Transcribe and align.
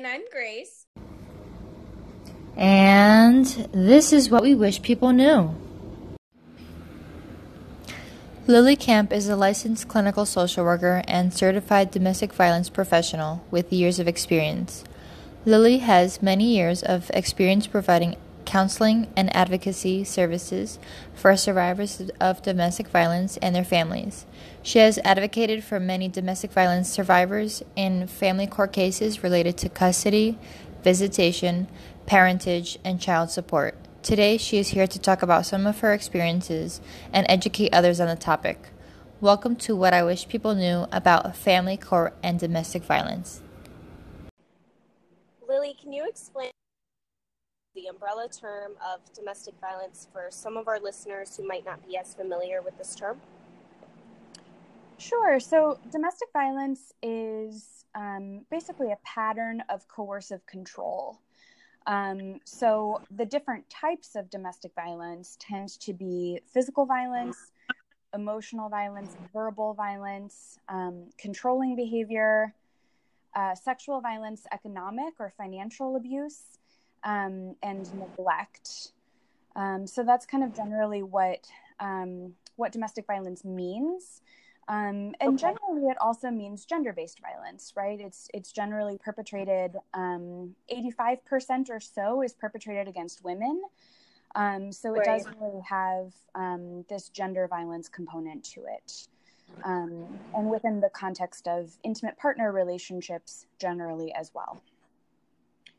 And 0.00 0.06
I'm 0.06 0.22
Grace. 0.32 0.86
And 2.56 3.44
this 3.70 4.14
is 4.14 4.30
what 4.30 4.40
we 4.40 4.54
wish 4.54 4.80
people 4.80 5.12
knew. 5.12 5.54
Lily 8.46 8.76
Camp 8.76 9.12
is 9.12 9.28
a 9.28 9.36
licensed 9.36 9.88
clinical 9.88 10.24
social 10.24 10.64
worker 10.64 11.02
and 11.06 11.34
certified 11.34 11.90
domestic 11.90 12.32
violence 12.32 12.70
professional 12.70 13.44
with 13.50 13.74
years 13.74 13.98
of 13.98 14.08
experience. 14.08 14.84
Lily 15.44 15.80
has 15.80 16.22
many 16.22 16.56
years 16.56 16.82
of 16.82 17.10
experience 17.12 17.66
providing 17.66 18.16
counseling 18.50 19.06
and 19.14 19.34
advocacy 19.36 20.02
services 20.02 20.80
for 21.14 21.36
survivors 21.36 22.02
of 22.20 22.42
domestic 22.42 22.88
violence 22.88 23.36
and 23.36 23.54
their 23.54 23.62
families. 23.62 24.26
She 24.60 24.80
has 24.80 24.98
advocated 25.04 25.62
for 25.62 25.78
many 25.78 26.08
domestic 26.08 26.50
violence 26.50 26.88
survivors 26.88 27.62
in 27.76 28.08
family 28.08 28.48
court 28.48 28.72
cases 28.72 29.22
related 29.22 29.56
to 29.58 29.68
custody, 29.68 30.36
visitation, 30.82 31.68
parentage, 32.06 32.76
and 32.84 33.00
child 33.00 33.30
support. 33.30 33.76
Today, 34.02 34.36
she 34.36 34.58
is 34.58 34.70
here 34.70 34.88
to 34.88 34.98
talk 34.98 35.22
about 35.22 35.46
some 35.46 35.64
of 35.64 35.78
her 35.78 35.92
experiences 35.92 36.80
and 37.12 37.24
educate 37.28 37.72
others 37.72 38.00
on 38.00 38.08
the 38.08 38.16
topic. 38.16 38.70
Welcome 39.20 39.54
to 39.56 39.76
What 39.76 39.94
I 39.94 40.02
Wish 40.02 40.26
People 40.26 40.56
Knew 40.56 40.86
About 40.90 41.36
Family 41.36 41.76
Court 41.76 42.16
and 42.20 42.40
Domestic 42.40 42.82
Violence. 42.82 43.42
Lily, 45.46 45.76
can 45.80 45.92
you 45.92 46.04
explain 46.08 46.50
the 47.74 47.86
umbrella 47.86 48.28
term 48.28 48.72
of 48.84 49.00
domestic 49.14 49.54
violence 49.60 50.08
for 50.12 50.26
some 50.30 50.56
of 50.56 50.66
our 50.66 50.80
listeners 50.80 51.36
who 51.36 51.46
might 51.46 51.64
not 51.64 51.86
be 51.86 51.96
as 51.96 52.14
familiar 52.14 52.60
with 52.62 52.76
this 52.78 52.94
term? 52.96 53.20
Sure. 54.98 55.38
So, 55.38 55.78
domestic 55.90 56.28
violence 56.32 56.92
is 57.02 57.84
um, 57.94 58.44
basically 58.50 58.90
a 58.90 58.98
pattern 59.04 59.62
of 59.68 59.86
coercive 59.88 60.44
control. 60.46 61.20
Um, 61.86 62.40
so, 62.44 63.00
the 63.10 63.24
different 63.24 63.70
types 63.70 64.16
of 64.16 64.28
domestic 64.30 64.72
violence 64.74 65.36
tends 65.38 65.76
to 65.78 65.92
be 65.92 66.40
physical 66.52 66.86
violence, 66.86 67.52
emotional 68.14 68.68
violence, 68.68 69.16
verbal 69.32 69.74
violence, 69.74 70.58
um, 70.68 71.06
controlling 71.18 71.76
behavior, 71.76 72.52
uh, 73.36 73.54
sexual 73.54 74.00
violence, 74.00 74.44
economic 74.52 75.14
or 75.20 75.32
financial 75.38 75.94
abuse, 75.94 76.58
um, 77.04 77.56
and 77.62 77.92
neglect. 77.94 78.92
Um, 79.56 79.86
so 79.86 80.04
that's 80.04 80.26
kind 80.26 80.44
of 80.44 80.54
generally 80.54 81.02
what 81.02 81.46
um, 81.80 82.34
what 82.56 82.72
domestic 82.72 83.06
violence 83.06 83.44
means. 83.44 84.22
Um, 84.68 85.14
and 85.20 85.34
okay. 85.34 85.36
generally, 85.36 85.88
it 85.88 85.96
also 86.00 86.30
means 86.30 86.64
gender-based 86.64 87.20
violence, 87.20 87.72
right? 87.76 88.00
It's 88.00 88.28
it's 88.32 88.52
generally 88.52 88.98
perpetrated. 88.98 89.76
Um, 89.94 90.54
eighty-five 90.68 91.24
percent 91.24 91.70
or 91.70 91.80
so 91.80 92.22
is 92.22 92.32
perpetrated 92.32 92.86
against 92.86 93.24
women. 93.24 93.62
Um, 94.36 94.70
so 94.70 94.94
it 94.94 94.98
right. 94.98 95.06
does 95.18 95.26
really 95.40 95.62
have 95.68 96.12
this 96.88 97.08
gender 97.08 97.48
violence 97.48 97.88
component 97.88 98.44
to 98.44 98.60
it. 98.60 99.08
Um, 99.64 100.06
and 100.36 100.48
within 100.48 100.80
the 100.80 100.90
context 100.90 101.48
of 101.48 101.76
intimate 101.82 102.16
partner 102.16 102.52
relationships 102.52 103.46
generally 103.58 104.12
as 104.14 104.30
well. 104.32 104.62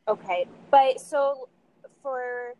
Okay, 0.07 0.45
but 0.69 0.99
so 0.99 1.47
for 2.01 2.53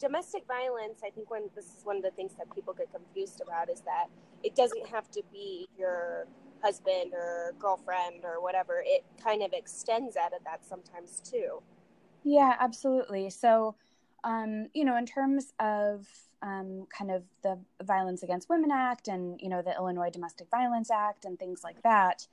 domestic 0.00 0.44
violence, 0.46 1.00
I 1.04 1.10
think 1.10 1.30
when 1.30 1.42
this 1.54 1.66
is 1.66 1.80
one 1.84 1.96
of 1.96 2.02
the 2.02 2.10
things 2.10 2.32
that 2.38 2.52
people 2.54 2.74
get 2.74 2.92
confused 2.92 3.40
about 3.40 3.70
is 3.70 3.80
that 3.82 4.06
it 4.42 4.56
doesn't 4.56 4.86
have 4.88 5.10
to 5.12 5.22
be 5.32 5.68
your 5.78 6.26
husband 6.62 7.12
or 7.12 7.54
girlfriend 7.58 8.24
or 8.24 8.42
whatever. 8.42 8.82
It 8.84 9.04
kind 9.22 9.42
of 9.42 9.52
extends 9.52 10.16
out 10.16 10.32
of 10.32 10.42
that 10.44 10.64
sometimes 10.66 11.20
too. 11.20 11.62
Yeah, 12.24 12.54
absolutely. 12.58 13.30
So, 13.30 13.76
um, 14.24 14.68
you 14.74 14.84
know, 14.84 14.96
in 14.96 15.06
terms 15.06 15.52
of 15.58 16.06
um, 16.42 16.86
kind 16.96 17.10
of 17.10 17.24
the 17.42 17.58
Violence 17.82 18.22
Against 18.22 18.48
Women 18.48 18.70
Act 18.70 19.08
and, 19.08 19.40
you 19.40 19.48
know, 19.48 19.62
the 19.62 19.74
Illinois 19.74 20.10
Domestic 20.10 20.48
Violence 20.50 20.90
Act 20.90 21.24
and 21.24 21.38
things 21.38 21.62
like 21.62 21.82
that, 21.82 22.26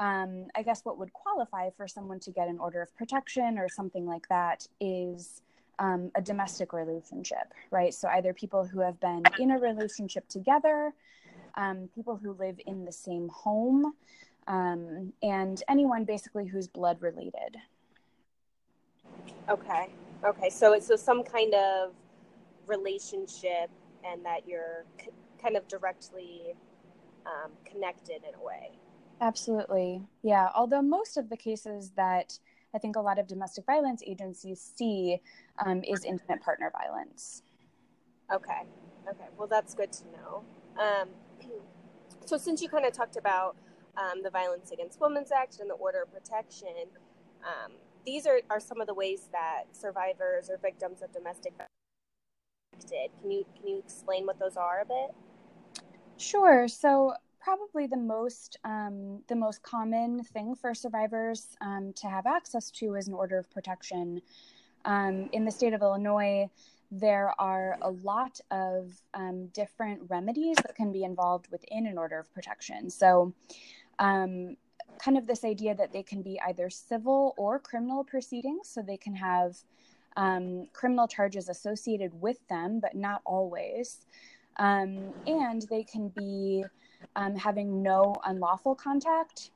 um, 0.00 0.46
I 0.56 0.62
guess 0.62 0.80
what 0.84 0.98
would 0.98 1.12
qualify 1.12 1.68
for 1.76 1.86
someone 1.86 2.18
to 2.20 2.30
get 2.30 2.48
an 2.48 2.58
order 2.58 2.80
of 2.80 2.96
protection 2.96 3.58
or 3.58 3.68
something 3.68 4.06
like 4.06 4.26
that 4.30 4.66
is 4.80 5.42
um, 5.78 6.10
a 6.14 6.22
domestic 6.22 6.72
relationship, 6.72 7.52
right? 7.70 7.92
So 7.92 8.08
either 8.08 8.32
people 8.32 8.64
who 8.64 8.80
have 8.80 8.98
been 8.98 9.22
in 9.38 9.50
a 9.50 9.58
relationship 9.58 10.26
together, 10.28 10.94
um, 11.54 11.90
people 11.94 12.16
who 12.16 12.32
live 12.32 12.58
in 12.66 12.86
the 12.86 12.92
same 12.92 13.28
home, 13.28 13.92
um, 14.46 15.12
and 15.22 15.62
anyone 15.68 16.04
basically 16.04 16.46
who's 16.46 16.66
blood 16.66 17.02
related. 17.02 17.58
Okay. 19.50 19.90
Okay. 20.24 20.48
So 20.48 20.72
it's 20.72 20.86
so 20.86 20.96
some 20.96 21.22
kind 21.22 21.54
of 21.54 21.92
relationship, 22.66 23.70
and 24.04 24.24
that 24.24 24.48
you're 24.48 24.84
c- 24.98 25.10
kind 25.42 25.56
of 25.56 25.68
directly 25.68 26.54
um, 27.26 27.50
connected 27.66 28.22
in 28.26 28.34
a 28.34 28.42
way. 28.42 28.70
Absolutely. 29.20 30.02
Yeah. 30.22 30.48
Although 30.54 30.82
most 30.82 31.16
of 31.16 31.28
the 31.28 31.36
cases 31.36 31.92
that 31.96 32.38
I 32.74 32.78
think 32.78 32.96
a 32.96 33.00
lot 33.00 33.18
of 33.18 33.26
domestic 33.26 33.66
violence 33.66 34.02
agencies 34.06 34.72
see 34.76 35.20
um, 35.64 35.82
is 35.84 36.04
intimate 36.04 36.42
partner 36.42 36.72
violence. 36.72 37.42
Okay. 38.32 38.62
Okay. 39.08 39.26
Well, 39.36 39.48
that's 39.48 39.74
good 39.74 39.92
to 39.92 40.04
know. 40.06 40.44
Um, 40.80 41.08
so, 42.24 42.36
since 42.36 42.62
you 42.62 42.68
kind 42.68 42.86
of 42.86 42.92
talked 42.92 43.16
about 43.16 43.56
um, 43.96 44.22
the 44.22 44.30
Violence 44.30 44.70
Against 44.70 45.00
Women's 45.00 45.32
Act 45.32 45.58
and 45.60 45.68
the 45.68 45.74
Order 45.74 46.02
of 46.02 46.12
Protection, 46.12 46.86
um, 47.44 47.72
these 48.06 48.26
are, 48.26 48.40
are 48.48 48.60
some 48.60 48.80
of 48.80 48.86
the 48.86 48.94
ways 48.94 49.28
that 49.32 49.64
survivors 49.72 50.48
or 50.48 50.58
victims 50.58 51.02
of 51.02 51.12
domestic 51.12 51.52
violence 51.52 51.70
can 53.20 53.30
you 53.30 53.44
can 53.58 53.68
you 53.68 53.78
explain 53.78 54.26
what 54.26 54.38
those 54.38 54.56
are 54.56 54.80
a 54.80 54.84
bit? 54.84 55.14
Sure. 56.16 56.68
So 56.68 57.14
probably 57.40 57.86
the 57.86 57.96
most 57.96 58.58
um, 58.64 59.22
the 59.28 59.34
most 59.34 59.62
common 59.62 60.22
thing 60.22 60.54
for 60.54 60.74
survivors 60.74 61.56
um, 61.60 61.92
to 61.94 62.08
have 62.08 62.26
access 62.26 62.70
to 62.70 62.94
is 62.94 63.08
an 63.08 63.14
order 63.14 63.38
of 63.38 63.50
protection. 63.50 64.20
Um, 64.84 65.28
in 65.32 65.44
the 65.44 65.50
state 65.50 65.72
of 65.72 65.82
Illinois, 65.82 66.48
there 66.90 67.34
are 67.38 67.78
a 67.82 67.90
lot 67.90 68.40
of 68.50 68.92
um, 69.14 69.46
different 69.48 70.02
remedies 70.08 70.56
that 70.56 70.74
can 70.74 70.92
be 70.92 71.04
involved 71.04 71.48
within 71.50 71.86
an 71.86 71.98
order 71.98 72.18
of 72.18 72.32
protection. 72.32 72.90
So, 72.90 73.32
um, 73.98 74.56
kind 74.98 75.16
of 75.16 75.26
this 75.26 75.44
idea 75.44 75.74
that 75.74 75.92
they 75.92 76.02
can 76.02 76.22
be 76.22 76.40
either 76.46 76.68
civil 76.68 77.34
or 77.36 77.58
criminal 77.58 78.04
proceedings. 78.04 78.68
So 78.68 78.82
they 78.82 78.96
can 78.96 79.14
have 79.14 79.56
um, 80.16 80.66
criminal 80.72 81.06
charges 81.06 81.48
associated 81.48 82.20
with 82.20 82.46
them, 82.48 82.80
but 82.80 82.94
not 82.94 83.22
always. 83.24 84.04
Um, 84.56 85.14
and 85.26 85.62
they 85.70 85.84
can 85.84 86.08
be 86.08 86.64
um, 87.16 87.36
having 87.36 87.82
no 87.82 88.14
unlawful 88.24 88.74
contact 88.74 89.50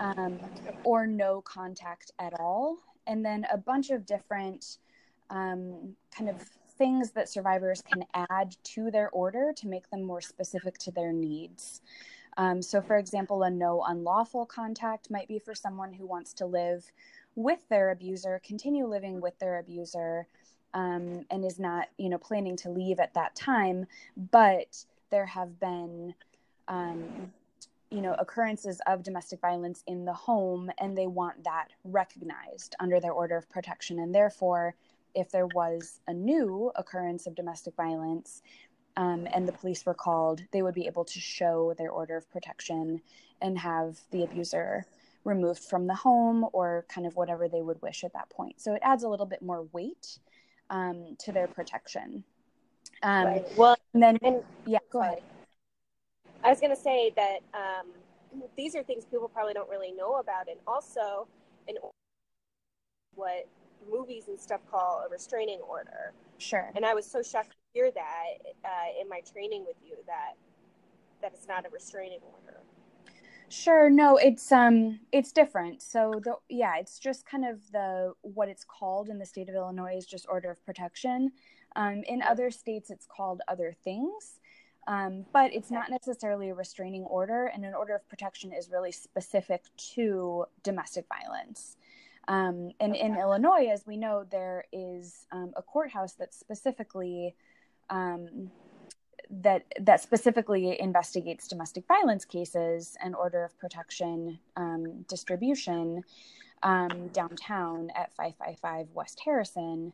um, 0.00 0.38
or 0.82 1.06
no 1.06 1.40
contact 1.40 2.12
at 2.18 2.38
all. 2.40 2.78
And 3.06 3.24
then 3.24 3.46
a 3.52 3.58
bunch 3.58 3.90
of 3.90 4.06
different 4.06 4.78
um, 5.30 5.94
kind 6.16 6.30
of 6.30 6.40
things 6.76 7.12
that 7.12 7.28
survivors 7.28 7.82
can 7.82 8.04
add 8.30 8.56
to 8.64 8.90
their 8.90 9.10
order 9.10 9.52
to 9.56 9.68
make 9.68 9.88
them 9.90 10.02
more 10.02 10.20
specific 10.20 10.78
to 10.78 10.90
their 10.90 11.12
needs. 11.12 11.82
Um, 12.36 12.62
so, 12.62 12.80
for 12.80 12.96
example, 12.96 13.44
a 13.44 13.50
no 13.50 13.84
unlawful 13.86 14.44
contact 14.46 15.10
might 15.10 15.28
be 15.28 15.38
for 15.38 15.54
someone 15.54 15.92
who 15.92 16.06
wants 16.06 16.32
to 16.34 16.46
live 16.46 16.90
with 17.36 17.60
their 17.68 17.90
abuser, 17.90 18.40
continue 18.44 18.86
living 18.86 19.20
with 19.20 19.38
their 19.38 19.58
abuser, 19.58 20.26
um, 20.72 21.24
and 21.30 21.44
is 21.44 21.60
not, 21.60 21.88
you 21.96 22.08
know, 22.08 22.18
planning 22.18 22.56
to 22.56 22.70
leave 22.70 22.98
at 22.98 23.14
that 23.14 23.36
time. 23.36 23.86
But 24.16 24.84
there 25.10 25.26
have 25.26 25.60
been, 25.60 26.14
um, 26.68 27.32
you 27.90 28.00
know, 28.00 28.14
occurrences 28.14 28.80
of 28.86 29.02
domestic 29.02 29.40
violence 29.40 29.82
in 29.86 30.04
the 30.04 30.12
home, 30.12 30.70
and 30.78 30.96
they 30.96 31.06
want 31.06 31.44
that 31.44 31.68
recognized 31.84 32.74
under 32.80 32.98
their 33.00 33.12
order 33.12 33.36
of 33.36 33.48
protection. 33.48 34.00
And 34.00 34.14
therefore, 34.14 34.74
if 35.14 35.30
there 35.30 35.46
was 35.46 36.00
a 36.08 36.12
new 36.12 36.72
occurrence 36.74 37.26
of 37.26 37.34
domestic 37.34 37.76
violence, 37.76 38.42
um, 38.96 39.26
and 39.32 39.46
the 39.46 39.52
police 39.52 39.84
were 39.84 39.94
called, 39.94 40.42
they 40.52 40.62
would 40.62 40.74
be 40.74 40.86
able 40.86 41.04
to 41.04 41.20
show 41.20 41.74
their 41.76 41.90
order 41.90 42.16
of 42.16 42.30
protection 42.30 43.00
and 43.42 43.58
have 43.58 43.98
the 44.10 44.22
abuser 44.22 44.86
removed 45.24 45.60
from 45.64 45.86
the 45.86 45.94
home 45.94 46.46
or 46.52 46.84
kind 46.88 47.06
of 47.06 47.16
whatever 47.16 47.48
they 47.48 47.62
would 47.62 47.80
wish 47.82 48.04
at 48.04 48.12
that 48.12 48.28
point. 48.30 48.60
So 48.60 48.74
it 48.74 48.82
adds 48.82 49.02
a 49.02 49.08
little 49.08 49.26
bit 49.26 49.42
more 49.42 49.66
weight 49.72 50.18
um, 50.70 51.16
to 51.20 51.32
their 51.32 51.46
protection. 51.46 52.24
Um, 53.02 53.26
right. 53.26 53.44
Well, 53.56 53.76
and 53.94 54.02
then, 54.02 54.18
and, 54.22 54.42
yeah, 54.66 54.78
go 54.90 55.00
ahead. 55.00 55.22
I 56.44 56.50
was 56.50 56.60
going 56.60 56.74
to 56.74 56.80
say 56.80 57.12
that 57.16 57.38
um, 57.54 57.86
these 58.56 58.74
are 58.76 58.82
things 58.82 59.04
people 59.06 59.28
probably 59.28 59.54
don't 59.54 59.68
really 59.68 59.92
know 59.92 60.14
about, 60.14 60.48
and 60.48 60.58
also 60.66 61.26
in 61.66 61.76
what 63.14 63.48
movies 63.90 64.28
and 64.28 64.38
stuff 64.38 64.60
call 64.70 65.04
a 65.06 65.10
restraining 65.10 65.60
order. 65.68 66.12
Sure. 66.38 66.70
And 66.76 66.84
I 66.84 66.94
was 66.94 67.06
so 67.06 67.22
shocked 67.22 67.50
to 67.50 67.56
hear 67.72 67.90
that 67.90 68.34
uh, 68.64 69.00
in 69.00 69.08
my 69.08 69.20
training 69.20 69.64
with 69.66 69.76
you 69.84 69.96
that 70.06 70.34
that 71.22 71.32
it's 71.32 71.48
not 71.48 71.64
a 71.64 71.70
restraining 71.70 72.20
order. 72.22 72.60
Sure. 73.48 73.88
No, 73.88 74.16
it's 74.16 74.50
um 74.52 75.00
it's 75.12 75.32
different. 75.32 75.80
So 75.82 76.20
the 76.22 76.36
yeah, 76.48 76.76
it's 76.78 76.98
just 76.98 77.24
kind 77.26 77.44
of 77.44 77.60
the 77.72 78.12
what 78.22 78.48
it's 78.48 78.64
called 78.64 79.08
in 79.08 79.18
the 79.18 79.26
state 79.26 79.48
of 79.48 79.54
Illinois 79.54 79.96
is 79.96 80.06
just 80.06 80.26
order 80.28 80.50
of 80.50 80.64
protection. 80.64 81.30
Um, 81.76 82.02
in 82.06 82.22
other 82.22 82.50
states, 82.50 82.90
it's 82.90 83.06
called 83.06 83.42
other 83.48 83.74
things. 83.84 84.40
Um, 84.86 85.24
but 85.32 85.54
it's 85.54 85.70
not 85.70 85.90
necessarily 85.90 86.50
a 86.50 86.54
restraining 86.54 87.04
order, 87.04 87.46
and 87.46 87.64
an 87.64 87.74
order 87.74 87.94
of 87.94 88.06
protection 88.08 88.52
is 88.52 88.68
really 88.70 88.92
specific 88.92 89.62
to 89.94 90.44
domestic 90.62 91.06
violence. 91.08 91.76
Um, 92.28 92.70
and 92.80 92.94
in 92.94 93.16
Illinois, 93.16 93.68
as 93.72 93.86
we 93.86 93.96
know, 93.96 94.24
there 94.30 94.64
is 94.72 95.26
um, 95.32 95.52
a 95.56 95.62
courthouse 95.62 96.14
that 96.14 96.34
specifically 96.34 97.34
um, 97.90 98.50
that 99.30 99.64
that 99.80 100.00
specifically 100.00 100.80
investigates 100.80 101.48
domestic 101.48 101.86
violence 101.86 102.24
cases 102.24 102.96
and 103.02 103.14
order 103.14 103.44
of 103.44 103.58
protection 103.58 104.38
um, 104.56 105.02
distribution 105.08 106.02
um, 106.62 107.08
downtown 107.08 107.90
at 107.94 108.12
555 108.14 108.88
West 108.94 109.20
Harrison. 109.24 109.92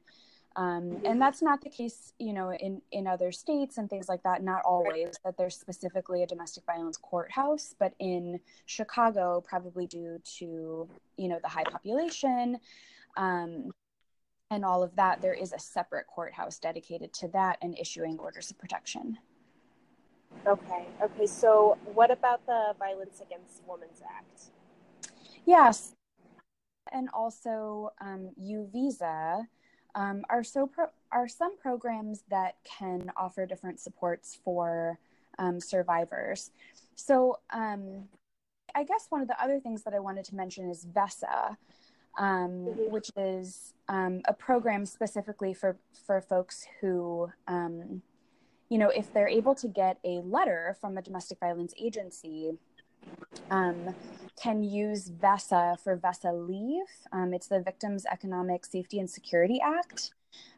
Um, 0.60 1.00
and 1.06 1.18
that's 1.18 1.40
not 1.40 1.62
the 1.62 1.70
case, 1.70 2.12
you 2.18 2.34
know, 2.34 2.52
in, 2.52 2.82
in 2.92 3.06
other 3.06 3.32
states 3.32 3.78
and 3.78 3.88
things 3.88 4.10
like 4.10 4.22
that. 4.24 4.42
Not 4.42 4.60
always 4.66 5.14
that 5.24 5.38
there's 5.38 5.56
specifically 5.56 6.22
a 6.22 6.26
domestic 6.26 6.64
violence 6.66 6.98
courthouse, 6.98 7.74
but 7.78 7.94
in 7.98 8.38
Chicago, 8.66 9.40
probably 9.40 9.86
due 9.86 10.20
to, 10.38 10.86
you 11.16 11.28
know, 11.28 11.38
the 11.42 11.48
high 11.48 11.64
population 11.64 12.58
um, 13.16 13.70
and 14.50 14.62
all 14.62 14.82
of 14.82 14.94
that, 14.96 15.22
there 15.22 15.32
is 15.32 15.54
a 15.54 15.58
separate 15.58 16.06
courthouse 16.06 16.58
dedicated 16.58 17.14
to 17.14 17.28
that 17.28 17.56
and 17.62 17.78
issuing 17.78 18.18
orders 18.18 18.50
of 18.50 18.58
protection. 18.58 19.16
Okay. 20.46 20.84
Okay. 21.02 21.26
So, 21.26 21.78
what 21.94 22.10
about 22.10 22.44
the 22.44 22.74
Violence 22.78 23.22
Against 23.22 23.62
women's 23.66 24.02
Act? 24.02 24.50
Yes, 25.46 25.94
and 26.92 27.08
also 27.14 27.92
um, 28.00 28.30
U 28.36 28.68
Visa 28.70 29.46
um, 29.94 30.24
are 30.28 30.44
so 30.44 30.66
pro- 30.66 30.86
are 31.12 31.28
some 31.28 31.56
programs 31.58 32.24
that 32.30 32.56
can 32.64 33.10
offer 33.16 33.46
different 33.46 33.80
supports 33.80 34.38
for 34.44 34.98
um, 35.38 35.60
survivors. 35.60 36.50
So 36.94 37.38
um, 37.50 38.08
I 38.74 38.84
guess 38.84 39.06
one 39.08 39.22
of 39.22 39.28
the 39.28 39.42
other 39.42 39.58
things 39.60 39.82
that 39.84 39.94
I 39.94 39.98
wanted 39.98 40.24
to 40.26 40.36
mention 40.36 40.70
is 40.70 40.86
VESSA, 40.86 41.56
um, 42.18 42.66
which 42.90 43.10
is 43.16 43.74
um, 43.88 44.22
a 44.26 44.32
program 44.32 44.86
specifically 44.86 45.54
for 45.54 45.76
for 46.06 46.20
folks 46.20 46.66
who. 46.80 47.30
Um, 47.46 48.02
you 48.72 48.78
know, 48.78 48.88
if 48.88 49.12
they're 49.12 49.26
able 49.26 49.56
to 49.56 49.66
get 49.66 49.98
a 50.04 50.20
letter 50.20 50.76
from 50.80 50.96
a 50.96 51.02
domestic 51.02 51.40
violence 51.40 51.74
agency 51.76 52.52
um, 53.50 53.94
can 54.40 54.62
use 54.62 55.10
VESSA 55.10 55.78
for 55.80 55.96
VESSA 55.96 56.32
leave. 56.48 56.86
Um, 57.12 57.34
it's 57.34 57.48
the 57.48 57.60
Victims 57.60 58.06
Economic 58.10 58.64
Safety 58.64 58.98
and 58.98 59.10
Security 59.10 59.60
Act. 59.62 60.12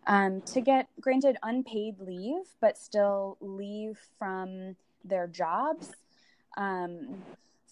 Um, 0.07 0.43
to 0.43 0.61
get 0.61 0.89
granted 1.01 1.37
unpaid 1.43 1.97
leave, 2.01 2.45
but 2.61 2.77
still 2.77 3.39
leave 3.41 3.99
from 4.19 4.77
their 5.05 5.27
jobs 5.27 5.93
um, 6.57 7.23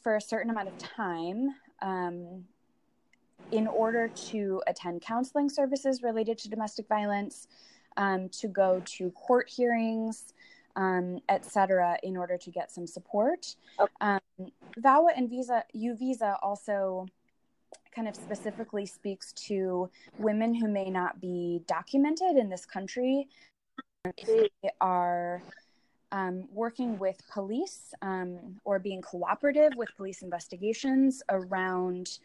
for 0.02 0.16
a 0.16 0.20
certain 0.20 0.50
amount 0.50 0.68
of 0.68 0.78
time 0.78 1.50
um, 1.82 2.44
in 3.52 3.66
order 3.66 4.08
to 4.08 4.62
attend 4.66 5.02
counseling 5.02 5.50
services 5.50 6.02
related 6.02 6.38
to 6.38 6.48
domestic 6.48 6.86
violence, 6.88 7.48
um, 7.96 8.28
to 8.28 8.48
go 8.48 8.80
to 8.84 9.10
court 9.10 9.48
hearings, 9.48 10.32
um, 10.76 11.18
etc., 11.28 11.98
in 12.02 12.16
order 12.16 12.36
to 12.38 12.50
get 12.50 12.70
some 12.70 12.86
support. 12.86 13.54
Okay. 13.78 13.92
Um, 14.00 14.20
VAWA 14.78 15.10
and 15.16 15.28
Visa, 15.28 15.64
U 15.72 15.96
Visa 15.96 16.36
also 16.42 17.06
kind 17.94 18.08
of 18.08 18.14
specifically 18.14 18.86
speaks 18.86 19.32
to 19.32 19.90
women 20.18 20.54
who 20.54 20.68
may 20.68 20.90
not 20.90 21.20
be 21.20 21.62
documented 21.66 22.36
in 22.36 22.48
this 22.48 22.64
country. 22.64 23.28
They 24.26 24.48
are 24.80 25.42
um, 26.12 26.48
working 26.52 26.98
with 26.98 27.20
police 27.32 27.92
um, 28.02 28.60
or 28.64 28.78
being 28.78 29.02
cooperative 29.02 29.72
with 29.76 29.88
police 29.96 30.22
investigations 30.22 31.22
around 31.28 32.18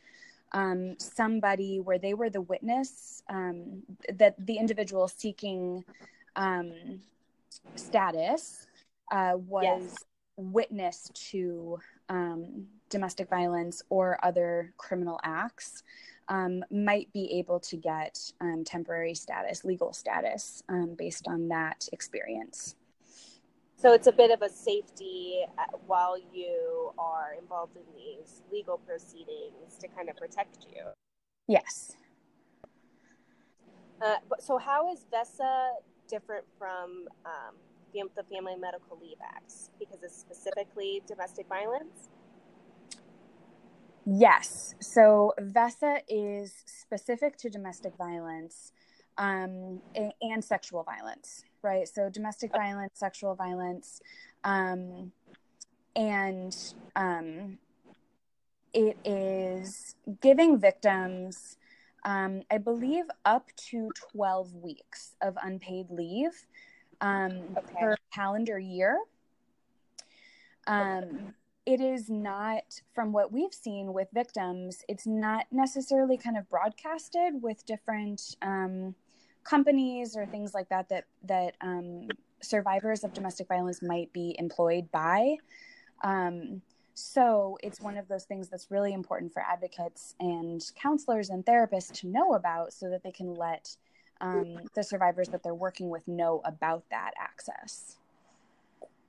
um, 0.53 0.95
somebody 0.99 1.79
where 1.79 1.99
they 1.99 2.13
were 2.13 2.29
the 2.29 2.41
witness 2.41 3.21
um, 3.29 3.83
that 4.13 4.35
the 4.45 4.57
individual 4.57 5.07
seeking 5.07 5.83
um, 6.35 6.73
status 7.75 8.67
uh, 9.11 9.33
was 9.35 9.81
yes. 9.81 10.03
witness 10.37 11.09
to 11.13 11.77
um, 12.09 12.65
domestic 12.89 13.29
violence 13.29 13.81
or 13.89 14.17
other 14.23 14.73
criminal 14.77 15.19
acts 15.23 15.83
um, 16.27 16.63
might 16.71 17.11
be 17.13 17.31
able 17.33 17.59
to 17.59 17.77
get 17.77 18.19
um, 18.41 18.63
temporary 18.63 19.13
status, 19.13 19.63
legal 19.63 19.93
status, 19.93 20.63
um, 20.69 20.95
based 20.97 21.27
on 21.27 21.47
that 21.49 21.87
experience. 21.91 22.75
So 23.77 23.93
it's 23.93 24.07
a 24.07 24.11
bit 24.11 24.31
of 24.31 24.41
a 24.41 24.49
safety 24.49 25.43
uh, 25.57 25.77
while 25.85 26.17
you 26.17 26.91
are 26.97 27.35
involved 27.39 27.75
in 27.75 27.83
these 27.95 28.41
legal 28.51 28.77
proceedings 28.77 29.77
to 29.79 29.87
kind 29.89 30.09
of 30.09 30.15
protect 30.15 30.65
you. 30.73 30.83
Yes. 31.47 31.95
Uh, 34.01 34.15
but 34.29 34.41
so 34.41 34.57
how 34.57 34.91
is 34.91 35.05
VESSA 35.11 35.69
different 36.07 36.45
from 36.57 37.07
um, 37.25 37.55
the 37.93 38.23
Family 38.23 38.55
Medical 38.59 38.97
Leave 39.01 39.17
Acts 39.23 39.69
because 39.79 40.03
it's 40.03 40.17
specifically 40.17 41.01
domestic 41.07 41.47
violence? 41.47 42.09
Yes. 44.05 44.75
So 44.81 45.33
VESSA 45.39 45.99
is 46.07 46.53
specific 46.65 47.37
to 47.37 47.49
domestic 47.49 47.95
violence 47.97 48.71
um, 49.17 49.81
and, 50.21 50.43
sexual 50.43 50.83
violence, 50.83 51.43
right? 51.61 51.87
So 51.87 52.09
domestic 52.09 52.51
violence, 52.51 52.99
sexual 52.99 53.33
violence, 53.33 54.01
um, 54.43 55.11
and 55.95 56.55
um, 56.95 57.57
it 58.73 58.97
is 59.05 59.95
giving 60.21 60.59
victims 60.59 61.57
um, 62.05 62.43
I 62.49 62.57
believe, 62.57 63.05
up 63.25 63.49
to 63.69 63.89
12 64.13 64.53
weeks 64.55 65.15
of 65.21 65.35
unpaid 65.43 65.87
leave 65.89 66.45
um, 67.01 67.41
okay. 67.57 67.73
per 67.79 67.95
calendar 68.13 68.59
year. 68.59 68.99
Um. 70.67 71.33
It 71.65 71.81
is 71.81 72.11
not, 72.11 72.79
from 72.93 73.11
what 73.11 73.31
we've 73.31 73.51
seen 73.51 73.91
with 73.91 74.07
victims, 74.13 74.83
it's 74.87 75.07
not 75.07 75.47
necessarily 75.51 76.15
kind 76.15 76.37
of 76.37 76.47
broadcasted 76.47 77.41
with 77.41 77.65
different 77.65 78.35
um, 78.43 78.93
companies 79.43 80.15
or 80.15 80.27
things 80.27 80.53
like 80.53 80.69
that 80.69 80.89
that 80.89 81.05
that 81.23 81.55
um, 81.61 82.07
survivors 82.41 83.03
of 83.03 83.13
domestic 83.13 83.47
violence 83.47 83.81
might 83.81 84.11
be 84.13 84.35
employed 84.37 84.91
by. 84.91 85.37
Um, 86.03 86.61
so 86.95 87.57
it's 87.61 87.81
one 87.81 87.97
of 87.97 88.07
those 88.07 88.23
things 88.23 88.47
that's 88.47 88.71
really 88.71 88.93
important 88.93 89.33
for 89.33 89.41
advocates 89.41 90.15
and 90.21 90.63
counselors 90.81 91.29
and 91.29 91.45
therapists 91.45 91.91
to 91.99 92.07
know 92.07 92.33
about 92.33 92.71
so 92.71 92.89
that 92.89 93.03
they 93.03 93.11
can 93.11 93.35
let 93.35 93.75
um, 94.21 94.59
the 94.75 94.83
survivors 94.83 95.27
that 95.27 95.43
they're 95.43 95.53
working 95.53 95.89
with 95.89 96.07
know 96.07 96.41
about 96.45 96.83
that 96.89 97.11
access. 97.19 97.97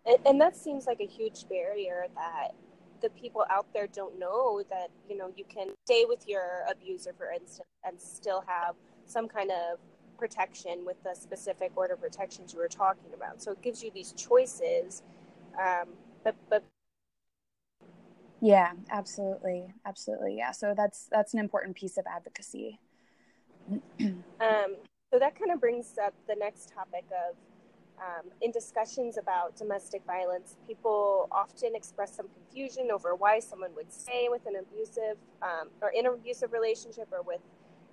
And, 0.04 0.18
and 0.26 0.40
that 0.40 0.56
seems 0.56 0.86
like 0.86 1.00
a 1.00 1.06
huge 1.06 1.48
barrier 1.48 2.06
that 2.16 2.54
the 3.02 3.10
people 3.10 3.44
out 3.50 3.66
there 3.72 3.86
don't 3.86 4.18
know 4.18 4.64
that, 4.68 4.88
you 5.08 5.16
know, 5.16 5.32
you 5.36 5.44
can 5.44 5.68
stay 5.84 6.04
with 6.08 6.26
your 6.26 6.64
abuser, 6.68 7.12
for 7.16 7.30
instance, 7.30 7.68
and 7.84 8.00
still 8.00 8.42
have 8.48 8.74
some 9.06 9.28
kind 9.28 9.52
of 9.52 9.78
protection 10.18 10.84
with 10.84 11.00
the 11.04 11.14
specific 11.14 11.70
order 11.76 11.94
protections 11.94 12.52
you 12.52 12.58
were 12.58 12.66
talking 12.66 13.12
about. 13.14 13.40
So 13.40 13.52
it 13.52 13.62
gives 13.62 13.80
you 13.80 13.92
these 13.94 14.12
choices. 14.12 15.04
Um, 15.60 15.90
but, 16.24 16.34
but 16.50 16.64
yeah, 18.46 18.74
absolutely. 18.90 19.74
Absolutely. 19.84 20.36
Yeah. 20.36 20.52
So 20.52 20.72
that's 20.76 21.08
that's 21.10 21.34
an 21.34 21.40
important 21.40 21.74
piece 21.74 21.98
of 21.98 22.04
advocacy. 22.06 22.78
um, 24.00 24.76
so 25.12 25.18
that 25.18 25.36
kind 25.36 25.50
of 25.50 25.60
brings 25.60 25.98
up 25.98 26.14
the 26.28 26.36
next 26.38 26.72
topic 26.72 27.04
of 27.10 27.34
um, 27.98 28.30
in 28.42 28.52
discussions 28.52 29.18
about 29.18 29.56
domestic 29.56 30.04
violence, 30.06 30.58
people 30.64 31.28
often 31.32 31.74
express 31.74 32.14
some 32.14 32.26
confusion 32.28 32.90
over 32.92 33.16
why 33.16 33.40
someone 33.40 33.74
would 33.74 33.92
stay 33.92 34.28
with 34.30 34.46
an 34.46 34.54
abusive 34.60 35.16
um, 35.42 35.70
or 35.82 35.90
in 35.90 36.06
an 36.06 36.12
abusive 36.14 36.52
relationship 36.52 37.08
or 37.10 37.22
with 37.22 37.40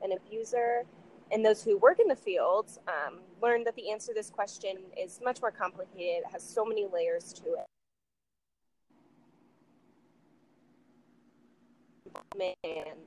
an 0.03 0.11
abuser. 0.11 0.83
And 1.31 1.43
those 1.43 1.63
who 1.63 1.79
work 1.79 1.99
in 1.99 2.07
the 2.07 2.15
field 2.15 2.77
um, 2.87 3.21
learn 3.41 3.63
that 3.63 3.75
the 3.75 3.89
answer 3.89 4.11
to 4.11 4.13
this 4.13 4.29
question 4.29 4.77
is 4.95 5.19
much 5.23 5.41
more 5.41 5.51
complicated, 5.51 6.25
it 6.27 6.31
has 6.31 6.43
so 6.43 6.63
many 6.63 6.85
layers 6.85 7.33
to 7.33 7.53
it. 7.53 7.65
And 12.63 12.97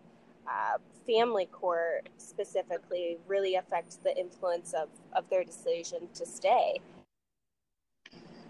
uh, 0.46 0.78
family 1.06 1.46
court 1.46 2.08
specifically 2.18 3.18
really 3.26 3.56
affect 3.56 4.02
the 4.02 4.16
influence 4.18 4.72
of, 4.74 4.88
of 5.12 5.28
their 5.30 5.44
decision 5.44 6.08
to 6.14 6.26
stay? 6.26 6.80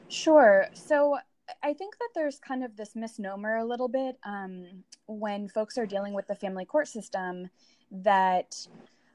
Sure. 0.09 0.67
So 0.73 1.19
I 1.63 1.73
think 1.73 1.99
that 1.99 2.09
there's 2.15 2.39
kind 2.39 2.65
of 2.65 2.77
this 2.77 2.95
misnomer 2.95 3.57
a 3.57 3.65
little 3.65 3.89
bit 3.89 4.19
um, 4.25 4.85
when 5.07 5.49
folks 5.49 5.79
are 5.79 5.87
dealing 5.87 6.15
with 6.15 6.27
the 6.27 6.35
family 6.35 6.65
court 6.65 6.89
system 6.89 7.49
that 7.91 8.57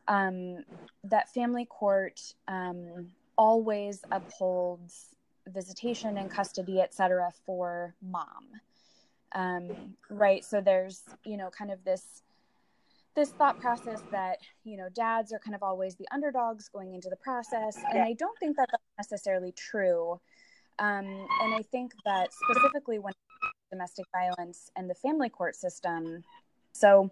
um, 0.07 0.63
that 1.03 1.33
family 1.33 1.65
court 1.65 2.21
um, 2.47 3.07
always 3.37 4.01
upholds 4.11 5.15
visitation 5.47 6.17
and 6.17 6.29
custody, 6.29 6.79
et 6.79 6.93
cetera, 6.93 7.31
for 7.45 7.95
mom. 8.01 8.47
Um, 9.33 9.95
right. 10.09 10.43
So 10.43 10.61
there's, 10.61 11.03
you 11.25 11.37
know, 11.37 11.49
kind 11.49 11.71
of 11.71 11.83
this 11.83 12.21
this 13.13 13.31
thought 13.31 13.59
process 13.59 14.01
that 14.09 14.37
you 14.63 14.77
know 14.77 14.87
dads 14.93 15.33
are 15.33 15.39
kind 15.39 15.53
of 15.53 15.61
always 15.61 15.95
the 15.95 16.07
underdogs 16.13 16.69
going 16.69 16.93
into 16.93 17.09
the 17.09 17.15
process 17.17 17.75
and 17.91 18.01
i 18.01 18.13
don't 18.13 18.39
think 18.39 18.55
that 18.55 18.69
that's 18.71 19.11
necessarily 19.11 19.51
true 19.51 20.13
um, 20.79 21.27
and 21.41 21.53
i 21.53 21.61
think 21.73 21.91
that 22.05 22.29
specifically 22.31 22.99
when 22.99 23.11
domestic 23.69 24.05
violence 24.13 24.71
and 24.77 24.89
the 24.89 24.95
family 24.95 25.27
court 25.27 25.57
system 25.57 26.23
so 26.71 27.11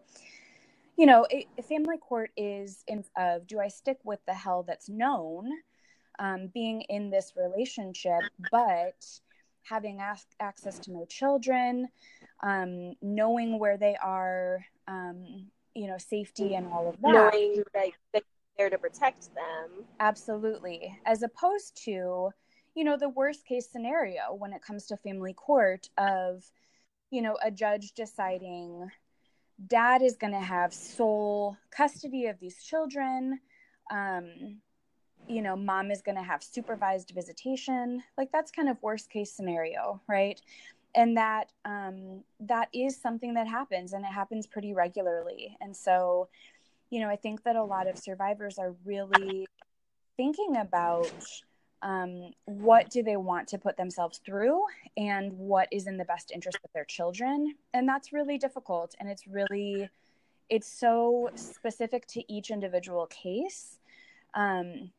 you 0.95 1.05
know 1.05 1.27
a, 1.33 1.45
a 1.57 1.63
family 1.63 1.97
court 1.97 2.31
is 2.37 2.85
in 2.87 3.03
of 3.17 3.45
do 3.45 3.59
i 3.59 3.67
stick 3.67 3.97
with 4.05 4.21
the 4.25 4.33
hell 4.33 4.63
that's 4.65 4.87
known 4.87 5.51
um, 6.19 6.49
being 6.53 6.81
in 6.81 7.09
this 7.09 7.33
relationship, 7.35 8.21
but 8.51 9.05
having 9.69 9.99
access 10.39 10.79
to 10.79 10.91
my 10.91 11.05
children, 11.05 11.87
um, 12.41 12.95
knowing 13.01 13.59
where 13.59 13.77
they 13.77 13.95
are, 14.01 14.65
um, 14.87 15.47
you 15.75 15.87
know, 15.87 15.97
safety 15.97 16.55
and 16.55 16.67
all 16.67 16.89
of 16.89 16.99
that. 17.01 17.11
Knowing 17.11 17.63
that 17.73 17.91
they're 18.13 18.21
there 18.57 18.69
to 18.69 18.77
protect 18.77 19.33
them. 19.35 19.85
Absolutely. 19.99 20.97
As 21.05 21.23
opposed 21.23 21.81
to, 21.85 22.29
you 22.75 22.83
know, 22.83 22.97
the 22.97 23.09
worst 23.09 23.45
case 23.45 23.69
scenario 23.69 24.33
when 24.37 24.53
it 24.53 24.61
comes 24.61 24.87
to 24.87 24.97
family 24.97 25.33
court 25.33 25.89
of, 25.97 26.43
you 27.11 27.21
know, 27.21 27.37
a 27.43 27.51
judge 27.51 27.93
deciding 27.93 28.89
dad 29.67 30.01
is 30.01 30.15
going 30.15 30.33
to 30.33 30.39
have 30.39 30.73
sole 30.73 31.57
custody 31.71 32.27
of 32.27 32.39
these 32.39 32.63
children. 32.63 33.39
Um, 33.91 34.61
you 35.29 35.43
know, 35.43 35.55
mom 35.55 35.91
is 35.91 36.01
going 36.01 36.17
to 36.17 36.23
have 36.23 36.43
supervised 36.43 37.11
visitation. 37.11 38.03
Like 38.17 38.31
that's 38.31 38.51
kind 38.51 38.67
of 38.67 38.81
worst 38.81 39.09
case 39.09 39.31
scenario, 39.31 40.01
right? 40.09 40.41
And 40.95 41.15
that 41.17 41.51
um, 41.65 42.23
that 42.39 42.67
is 42.73 42.99
something 42.99 43.35
that 43.35 43.47
happens, 43.47 43.93
and 43.93 44.03
it 44.03 44.11
happens 44.11 44.47
pretty 44.47 44.73
regularly. 44.73 45.55
And 45.61 45.77
so, 45.77 46.27
you 46.89 46.99
know, 46.99 47.07
I 47.07 47.15
think 47.15 47.43
that 47.43 47.55
a 47.55 47.63
lot 47.63 47.87
of 47.87 47.97
survivors 47.97 48.57
are 48.57 48.73
really 48.83 49.47
thinking 50.17 50.57
about 50.57 51.13
um, 51.83 52.31
what 52.45 52.89
do 52.89 53.03
they 53.03 53.15
want 53.15 53.47
to 53.49 53.59
put 53.59 53.77
themselves 53.77 54.19
through 54.25 54.63
and 54.97 55.31
what 55.33 55.67
is 55.71 55.85
in 55.85 55.97
the 55.97 56.05
best 56.05 56.31
interest 56.31 56.57
of 56.65 56.71
their 56.73 56.83
children 56.83 57.55
and 57.73 57.87
that's 57.87 58.11
really 58.11 58.37
difficult 58.37 58.95
and 58.99 59.09
it's 59.09 59.25
really 59.27 59.89
it's 60.49 60.67
so 60.67 61.29
specific 61.35 62.05
to 62.07 62.21
each 62.31 62.51
individual 62.51 63.07
case 63.07 63.79
um, 64.33 64.91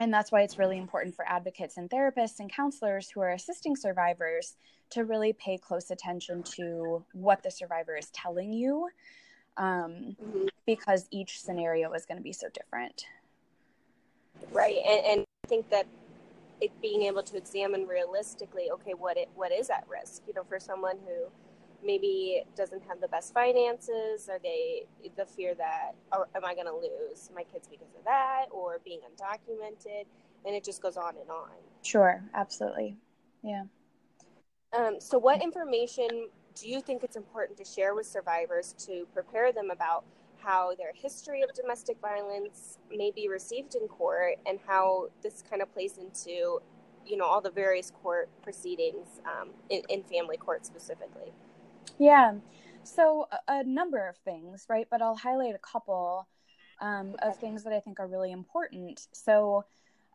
and 0.00 0.12
that's 0.12 0.30
why 0.30 0.42
it's 0.42 0.58
really 0.58 0.78
important 0.78 1.14
for 1.14 1.28
advocates 1.28 1.76
and 1.76 1.90
therapists 1.90 2.38
and 2.38 2.52
counselors 2.52 3.10
who 3.10 3.20
are 3.20 3.32
assisting 3.32 3.74
survivors 3.74 4.56
to 4.90 5.04
really 5.04 5.32
pay 5.32 5.58
close 5.58 5.90
attention 5.90 6.42
to 6.42 7.04
what 7.12 7.42
the 7.42 7.50
survivor 7.50 7.96
is 7.96 8.10
telling 8.10 8.52
you 8.52 8.88
um, 9.56 10.16
mm-hmm. 10.22 10.46
because 10.66 11.08
each 11.10 11.42
scenario 11.42 11.92
is 11.92 12.06
going 12.06 12.16
to 12.16 12.22
be 12.22 12.32
so 12.32 12.46
different. 12.54 13.04
Right. 14.52 14.76
And, 14.86 15.06
and 15.06 15.26
I 15.44 15.48
think 15.48 15.68
that 15.70 15.86
it 16.60 16.70
being 16.80 17.02
able 17.02 17.22
to 17.24 17.36
examine 17.36 17.86
realistically, 17.86 18.70
okay, 18.72 18.94
what 18.94 19.16
it 19.16 19.28
what 19.34 19.52
is 19.52 19.70
at 19.70 19.84
risk, 19.88 20.22
you 20.26 20.34
know, 20.34 20.44
for 20.44 20.58
someone 20.58 20.96
who 21.06 21.30
maybe 21.84 22.42
doesn't 22.56 22.82
have 22.88 23.00
the 23.00 23.08
best 23.08 23.32
finances 23.32 24.28
are 24.28 24.38
they 24.42 24.86
the 25.16 25.24
fear 25.24 25.54
that 25.54 25.92
oh, 26.12 26.24
am 26.34 26.44
i 26.44 26.54
going 26.54 26.66
to 26.66 26.74
lose 26.74 27.30
my 27.34 27.44
kids 27.44 27.68
because 27.68 27.94
of 27.96 28.04
that 28.04 28.46
or 28.50 28.78
being 28.84 29.00
undocumented? 29.00 30.04
And 30.46 30.54
it 30.54 30.64
just 30.64 30.80
goes 30.80 30.96
on 30.96 31.14
and 31.20 31.30
on. 31.30 31.50
Sure 31.82 32.22
absolutely. 32.34 32.96
Yeah. 33.42 33.64
Um, 34.76 34.96
so 35.00 35.18
what 35.18 35.42
information 35.42 36.28
do 36.54 36.68
you 36.68 36.80
think 36.80 37.02
it's 37.02 37.16
important 37.16 37.58
to 37.58 37.64
share 37.64 37.94
with 37.94 38.06
survivors 38.06 38.74
to 38.86 39.06
prepare 39.14 39.52
them 39.52 39.70
about 39.70 40.04
how 40.38 40.74
their 40.76 40.92
history 40.94 41.42
of 41.42 41.52
domestic 41.52 41.96
violence 42.00 42.78
may 42.90 43.10
be 43.10 43.28
received 43.28 43.74
in 43.74 43.86
court 43.88 44.36
and 44.46 44.58
how 44.66 45.08
this 45.22 45.42
kind 45.48 45.62
of 45.62 45.72
plays 45.72 45.98
into 45.98 46.60
you 47.06 47.16
know 47.16 47.24
all 47.24 47.40
the 47.40 47.50
various 47.50 47.90
court 48.02 48.28
proceedings 48.42 49.20
um, 49.24 49.50
in, 49.70 49.82
in 49.88 50.02
family 50.04 50.36
court 50.36 50.64
specifically 50.66 51.32
yeah. 51.98 52.34
So, 52.82 53.28
a, 53.30 53.60
a 53.60 53.64
number 53.64 54.08
of 54.08 54.16
things, 54.18 54.66
right? 54.68 54.86
But 54.90 55.02
I'll 55.02 55.16
highlight 55.16 55.54
a 55.54 55.58
couple 55.58 56.26
um, 56.80 57.16
of 57.20 57.36
things 57.36 57.64
that 57.64 57.72
I 57.72 57.80
think 57.80 58.00
are 58.00 58.06
really 58.06 58.32
important. 58.32 59.06
So, 59.12 59.64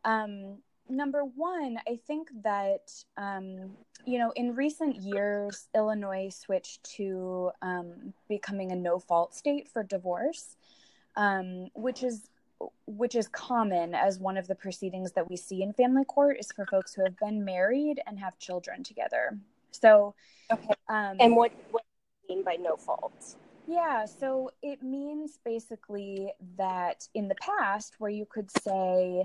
um, 0.06 0.58
number 0.90 1.24
one, 1.24 1.78
I 1.88 2.00
think 2.08 2.30
that, 2.44 2.92
um, 3.18 3.72
you 4.06 4.20
know, 4.20 4.32
in 4.36 4.56
recent 4.56 4.98
years, 4.98 5.68
Illinois 5.76 6.30
switched 6.30 6.84
to 6.96 7.52
um, 7.62 8.14
becoming 8.28 8.72
a 8.72 8.76
no 8.76 9.00
fault 9.00 9.34
state 9.34 9.70
for 9.70 9.84
divorce, 9.84 10.56
um, 11.16 11.70
which 11.74 12.04
is 12.04 12.30
which 12.86 13.16
is 13.16 13.28
common 13.28 13.94
as 13.94 14.20
one 14.20 14.38
of 14.38 14.48
the 14.48 14.56
proceedings 14.56 15.12
that 15.12 15.30
we 15.30 15.36
see 15.36 15.62
in 15.62 15.74
family 15.74 16.06
court 16.06 16.38
is 16.40 16.50
for 16.50 16.66
folks 16.66 16.94
who 16.94 17.04
have 17.04 17.18
been 17.18 17.44
married 17.44 18.02
and 18.08 18.18
have 18.20 18.40
children 18.40 18.84
together. 18.84 19.38
So, 19.74 20.16
okay. 20.52 20.74
Um, 20.90 21.18
and 21.20 21.36
what 21.36 21.52
what 21.72 21.84
do 21.84 22.34
you 22.34 22.36
mean 22.38 22.46
by 22.46 22.56
no 22.56 22.76
fault? 22.76 23.36
Yeah, 23.68 24.06
so 24.06 24.52
it 24.62 24.84
means 24.84 25.40
basically 25.46 26.32
that 26.58 27.08
in 27.14 27.28
the 27.28 27.36
past, 27.36 27.96
where 27.98 28.12
you 28.12 28.26
could 28.26 28.50
say, 28.62 29.24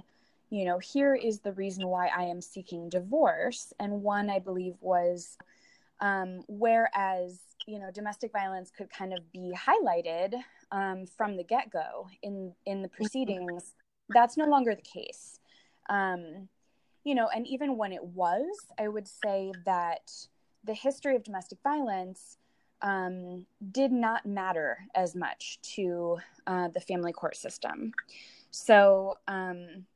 you 0.51 0.65
know, 0.65 0.79
here 0.79 1.15
is 1.15 1.41
the 1.41 1.53
reason 1.53 1.89
why 1.89 2.09
I 2.09 2.23
am 2.25 2.41
seeking 2.41 2.89
divorce, 2.89 3.73
and 3.81 4.03
one 4.03 4.31
I 4.31 4.39
believe 4.39 4.77
was, 4.81 5.37
um, 6.01 6.43
whereas 6.47 7.41
you 7.69 7.79
know, 7.79 7.91
domestic 7.91 8.33
violence 8.33 8.71
could 8.71 8.89
kind 8.91 9.13
of 9.13 9.31
be 9.31 9.53
highlighted 9.55 10.35
um, 10.73 11.05
from 11.05 11.37
the 11.37 11.45
get 11.45 11.71
go 11.71 12.09
in 12.23 12.55
in 12.65 12.81
the 12.81 12.89
proceedings. 12.89 13.75
That's 14.09 14.39
no 14.39 14.47
longer 14.47 14.75
the 14.75 14.81
case. 14.81 15.39
Um, 15.91 16.49
you 17.05 17.15
know, 17.15 17.29
and 17.29 17.47
even 17.47 17.77
when 17.77 17.93
it 17.93 18.03
was, 18.03 18.47
I 18.79 18.89
would 18.89 19.07
say 19.07 19.53
that 19.67 20.11
the 20.65 20.75
history 20.75 21.17
of 21.17 21.25
domestic 21.25 21.59
violence 21.63 22.37
um, 22.83 23.47
did 23.73 23.93
not 23.93 24.27
matter 24.27 24.79
as 24.95 25.15
much 25.15 25.59
to 25.75 26.19
uh, 26.47 26.69
the 26.69 26.81
family 26.81 27.13
court 27.13 27.37
system. 27.37 27.93
So, 28.51 29.19
um, 29.27 29.87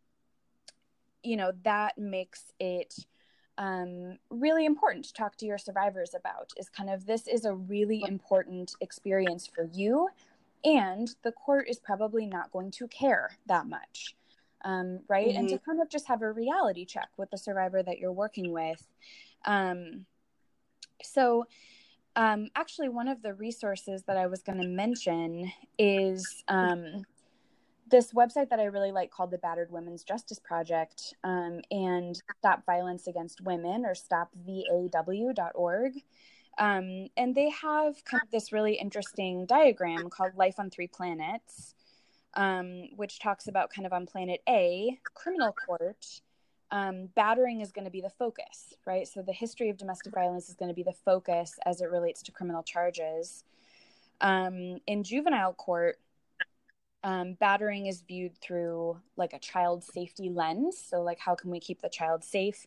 you 1.23 1.37
know, 1.37 1.52
that 1.62 1.97
makes 1.99 2.52
it 2.59 2.95
um, 3.59 4.19
really 4.31 4.64
important 4.64 5.04
to 5.07 5.12
talk 5.12 5.37
to 5.37 5.47
your 5.47 5.59
survivors 5.59 6.14
about 6.14 6.50
is 6.57 6.69
kind 6.69 6.90
of 6.90 7.07
this 7.07 7.28
is 7.28 7.45
a 7.45 7.54
really 7.54 8.02
important 8.09 8.75
experience 8.81 9.47
for 9.47 9.69
you, 9.73 10.09
and 10.64 11.14
the 11.23 11.33
court 11.33 11.69
is 11.69 11.78
probably 11.78 12.26
not 12.26 12.50
going 12.50 12.71
to 12.73 12.88
care 12.88 13.31
that 13.47 13.66
much. 13.66 14.16
Um, 14.64 15.00
right. 15.09 15.28
Mm-hmm. 15.28 15.38
And 15.38 15.49
to 15.49 15.59
kind 15.59 15.83
of 15.83 15.88
just 15.88 16.07
have 16.07 16.23
a 16.23 16.31
reality 16.31 16.85
check 16.85 17.09
with 17.16 17.31
the 17.31 17.38
survivor 17.38 17.83
that 17.83 17.99
you're 17.99 18.12
working 18.12 18.52
with. 18.52 18.87
Um, 19.45 20.07
so, 21.04 21.47
um, 22.16 22.49
actually, 22.56 22.88
one 22.88 23.09
of 23.09 23.23
the 23.23 23.35
resources 23.35 24.02
that 24.04 24.16
I 24.16 24.26
was 24.26 24.42
going 24.42 24.61
to 24.61 24.68
mention 24.68 25.50
is 25.78 26.44
um, 26.49 27.04
this 27.90 28.12
website 28.12 28.49
that 28.50 28.61
I 28.61 28.64
really 28.64 28.92
like 28.92 29.11
called 29.11 29.30
the 29.30 29.38
Battered 29.38 29.71
Women's 29.71 30.02
Justice 30.02 30.38
Project 30.38 31.14
um, 31.25 31.61
and 31.71 32.21
Stop 32.38 32.66
Violence 32.66 33.06
Against 33.06 33.40
Women 33.42 33.85
or 33.87 33.94
stopvaw.org. 33.94 35.92
Um, 36.59 37.06
and 37.16 37.35
they 37.35 37.50
have 37.50 38.04
kind 38.04 38.23
of 38.23 38.30
this 38.30 38.52
really 38.52 38.75
interesting 38.75 39.47
diagram 39.47 40.11
called 40.11 40.37
Life 40.37 40.56
on 40.59 40.71
Three 40.71 40.87
Planets, 40.87 41.75
um, 42.35 42.88
which 42.97 43.21
talks 43.21 43.47
about 43.47 43.71
kind 43.71 43.87
of 43.87 43.92
on 43.92 44.06
planet 44.06 44.42
A, 44.49 44.99
criminal 45.14 45.54
court 45.66 46.21
um, 46.73 47.11
battering 47.14 47.61
is 47.61 47.71
going 47.71 47.85
to 47.85 47.91
be 47.91 48.00
the 48.00 48.11
focus, 48.11 48.75
right? 48.87 49.07
So 49.07 49.21
the 49.21 49.33
history 49.33 49.69
of 49.69 49.76
domestic 49.76 50.14
violence 50.14 50.49
is 50.49 50.55
going 50.55 50.71
to 50.71 50.75
be 50.75 50.83
the 50.83 50.95
focus 51.05 51.59
as 51.67 51.83
it 51.83 51.91
relates 51.91 52.23
to 52.23 52.33
criminal 52.33 52.62
charges. 52.62 53.45
Um, 54.23 54.79
in 54.87 55.05
juvenile 55.05 55.52
court, 55.52 55.99
um, 57.05 57.35
battering 57.35 57.87
is 57.87 58.00
viewed 58.00 58.38
through 58.38 58.99
like 59.17 59.35
a 59.35 59.38
child 59.38 59.85
safety 59.85 60.31
lens. 60.31 60.79
So, 60.79 61.02
like, 61.02 61.19
how 61.19 61.35
can 61.35 61.50
we 61.50 61.61
keep 61.61 61.83
the 61.83 61.91
child 61.91 62.25
safe? 62.25 62.67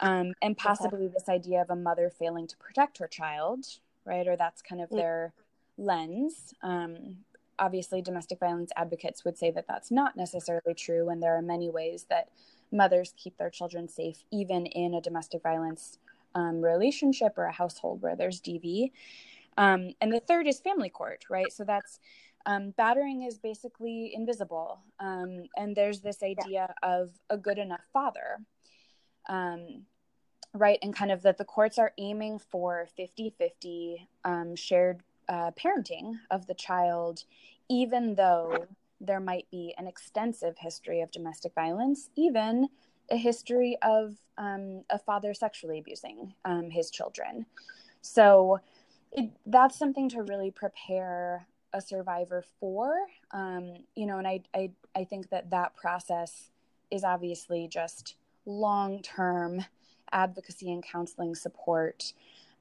Um, 0.00 0.34
and 0.42 0.56
possibly 0.56 1.06
okay. 1.06 1.14
this 1.14 1.28
idea 1.28 1.62
of 1.62 1.70
a 1.70 1.76
mother 1.76 2.10
failing 2.10 2.46
to 2.48 2.56
protect 2.58 2.98
her 2.98 3.08
child, 3.08 3.64
right? 4.04 4.28
Or 4.28 4.36
that's 4.36 4.60
kind 4.60 4.82
of 4.82 4.90
their 4.90 5.32
lens. 5.78 6.52
Um, 6.62 7.18
obviously, 7.58 8.02
domestic 8.02 8.40
violence 8.40 8.72
advocates 8.76 9.24
would 9.24 9.38
say 9.38 9.50
that 9.52 9.66
that's 9.66 9.90
not 9.90 10.16
necessarily 10.16 10.74
true, 10.74 11.08
and 11.08 11.22
there 11.22 11.36
are 11.36 11.42
many 11.42 11.70
ways 11.70 12.04
that 12.10 12.28
mothers 12.70 13.14
keep 13.16 13.36
their 13.38 13.50
children 13.50 13.88
safe, 13.88 14.24
even 14.30 14.66
in 14.66 14.94
a 14.94 15.00
domestic 15.00 15.42
violence 15.42 15.98
um, 16.34 16.60
relationship 16.62 17.36
or 17.36 17.44
a 17.44 17.52
household 17.52 18.02
where 18.02 18.16
there's 18.16 18.40
DV. 18.40 18.90
Um, 19.56 19.90
and 20.00 20.12
the 20.12 20.20
third 20.20 20.46
is 20.46 20.60
family 20.60 20.88
court, 20.88 21.24
right? 21.28 21.52
So 21.52 21.64
that's 21.64 21.98
um, 22.46 22.70
battering 22.76 23.22
is 23.22 23.38
basically 23.38 24.12
invisible. 24.14 24.80
Um, 25.00 25.44
and 25.56 25.76
there's 25.76 26.00
this 26.00 26.22
idea 26.22 26.74
yeah. 26.82 26.88
of 26.88 27.10
a 27.28 27.36
good 27.36 27.58
enough 27.58 27.84
father, 27.92 28.38
um, 29.28 29.82
right? 30.54 30.78
And 30.82 30.94
kind 30.94 31.10
of 31.10 31.22
that 31.22 31.38
the 31.38 31.44
courts 31.44 31.78
are 31.78 31.92
aiming 31.98 32.38
for 32.38 32.86
50 32.96 33.34
50 33.36 34.08
um, 34.24 34.56
shared 34.56 35.02
uh, 35.28 35.50
parenting 35.52 36.14
of 36.30 36.46
the 36.46 36.54
child, 36.54 37.24
even 37.68 38.14
though 38.14 38.66
there 39.00 39.20
might 39.20 39.46
be 39.50 39.74
an 39.78 39.86
extensive 39.86 40.56
history 40.58 41.00
of 41.00 41.10
domestic 41.10 41.54
violence, 41.54 42.10
even 42.16 42.68
a 43.10 43.16
history 43.16 43.76
of 43.82 44.16
um, 44.36 44.82
a 44.90 44.98
father 44.98 45.32
sexually 45.34 45.78
abusing 45.78 46.34
um, 46.44 46.70
his 46.70 46.90
children. 46.90 47.46
So 48.02 48.60
it, 49.12 49.30
that's 49.46 49.78
something 49.78 50.08
to 50.10 50.22
really 50.22 50.50
prepare 50.50 51.46
a 51.72 51.80
survivor 51.80 52.44
for. 52.60 52.94
Um, 53.32 53.74
you 53.94 54.06
know, 54.06 54.18
and 54.18 54.26
I, 54.26 54.40
I, 54.54 54.70
I 54.94 55.04
think 55.04 55.30
that 55.30 55.50
that 55.50 55.76
process 55.76 56.50
is 56.90 57.04
obviously 57.04 57.68
just 57.68 58.16
long 58.46 59.02
term 59.02 59.64
advocacy 60.12 60.72
and 60.72 60.82
counseling 60.82 61.34
support. 61.34 62.12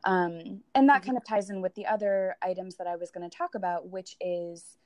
Um, 0.03 0.61
and 0.75 0.89
that 0.89 1.01
mm-hmm. 1.01 1.05
kind 1.05 1.17
of 1.17 1.25
ties 1.25 1.49
in 1.49 1.61
with 1.61 1.75
the 1.75 1.85
other 1.85 2.35
items 2.41 2.75
that 2.75 2.87
I 2.87 2.95
was 2.95 3.11
going 3.11 3.27
to 3.29 3.35
talk 3.35 3.55
about, 3.55 3.89
which 3.89 4.15
is 4.21 4.77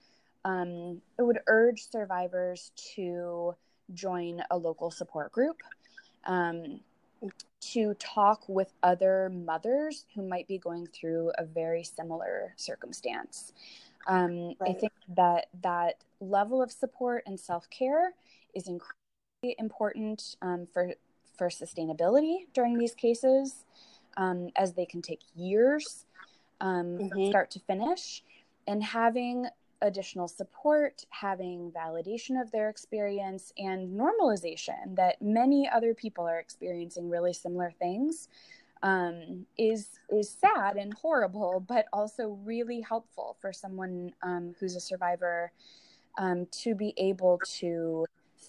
um, 0.45 1.01
it 1.17 1.23
would 1.23 1.39
urge 1.47 1.89
survivors 1.89 2.71
to 2.95 3.55
join 3.93 4.41
a 4.49 4.57
local 4.57 4.91
support 4.91 5.31
group, 5.31 5.57
um, 6.25 6.79
to 7.59 7.93
talk 7.95 8.43
with 8.47 8.73
other 8.81 9.29
mothers 9.29 10.05
who 10.15 10.27
might 10.27 10.47
be 10.47 10.57
going 10.57 10.87
through 10.87 11.31
a 11.37 11.45
very 11.45 11.83
similar 11.83 12.53
circumstance. 12.57 13.53
Um, 14.07 14.55
right. 14.59 14.71
I 14.71 14.73
think 14.73 14.93
that 15.15 15.47
that 15.61 16.03
level 16.19 16.61
of 16.61 16.71
support 16.71 17.23
and 17.27 17.39
self 17.39 17.69
care 17.69 18.13
is 18.55 18.67
incredibly 18.67 19.55
important 19.59 20.35
um, 20.41 20.67
for 20.73 20.93
for 21.37 21.49
sustainability 21.49 22.45
during 22.53 22.77
these 22.77 22.93
cases, 22.93 23.65
um, 24.17 24.49
as 24.55 24.73
they 24.73 24.85
can 24.85 25.01
take 25.01 25.21
years 25.35 26.05
um, 26.61 26.97
mm-hmm. 26.97 27.07
from 27.09 27.25
start 27.27 27.51
to 27.51 27.59
finish. 27.59 28.23
And 28.67 28.83
having 28.83 29.47
additional 29.81 30.27
support, 30.27 31.05
having 31.09 31.71
validation 31.71 32.41
of 32.41 32.51
their 32.51 32.69
experience, 32.69 33.51
and 33.57 33.99
normalization 33.99 34.95
that 34.95 35.21
many 35.21 35.69
other 35.69 35.93
people 35.93 36.27
are 36.27 36.39
experiencing 36.39 37.09
really 37.09 37.33
similar 37.33 37.71
things 37.79 38.29
um, 38.83 39.45
is 39.57 39.89
is 40.09 40.29
sad 40.29 40.77
and 40.77 40.93
horrible, 40.93 41.63
but 41.67 41.85
also 41.93 42.39
really 42.43 42.81
helpful 42.81 43.37
for 43.39 43.53
someone 43.53 44.13
um, 44.23 44.55
who's 44.59 44.75
a 44.75 44.79
survivor 44.79 45.51
um, 46.17 46.47
to 46.51 46.75
be 46.75 46.93
able 46.97 47.39
to 47.59 48.05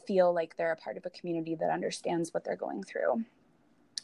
feel 0.06 0.34
like 0.34 0.56
they're 0.56 0.72
a 0.72 0.76
part 0.76 0.96
of 0.96 1.06
a 1.06 1.10
community 1.10 1.54
that 1.54 1.70
understands 1.70 2.32
what 2.32 2.44
they're 2.44 2.56
going 2.56 2.82
through. 2.82 3.24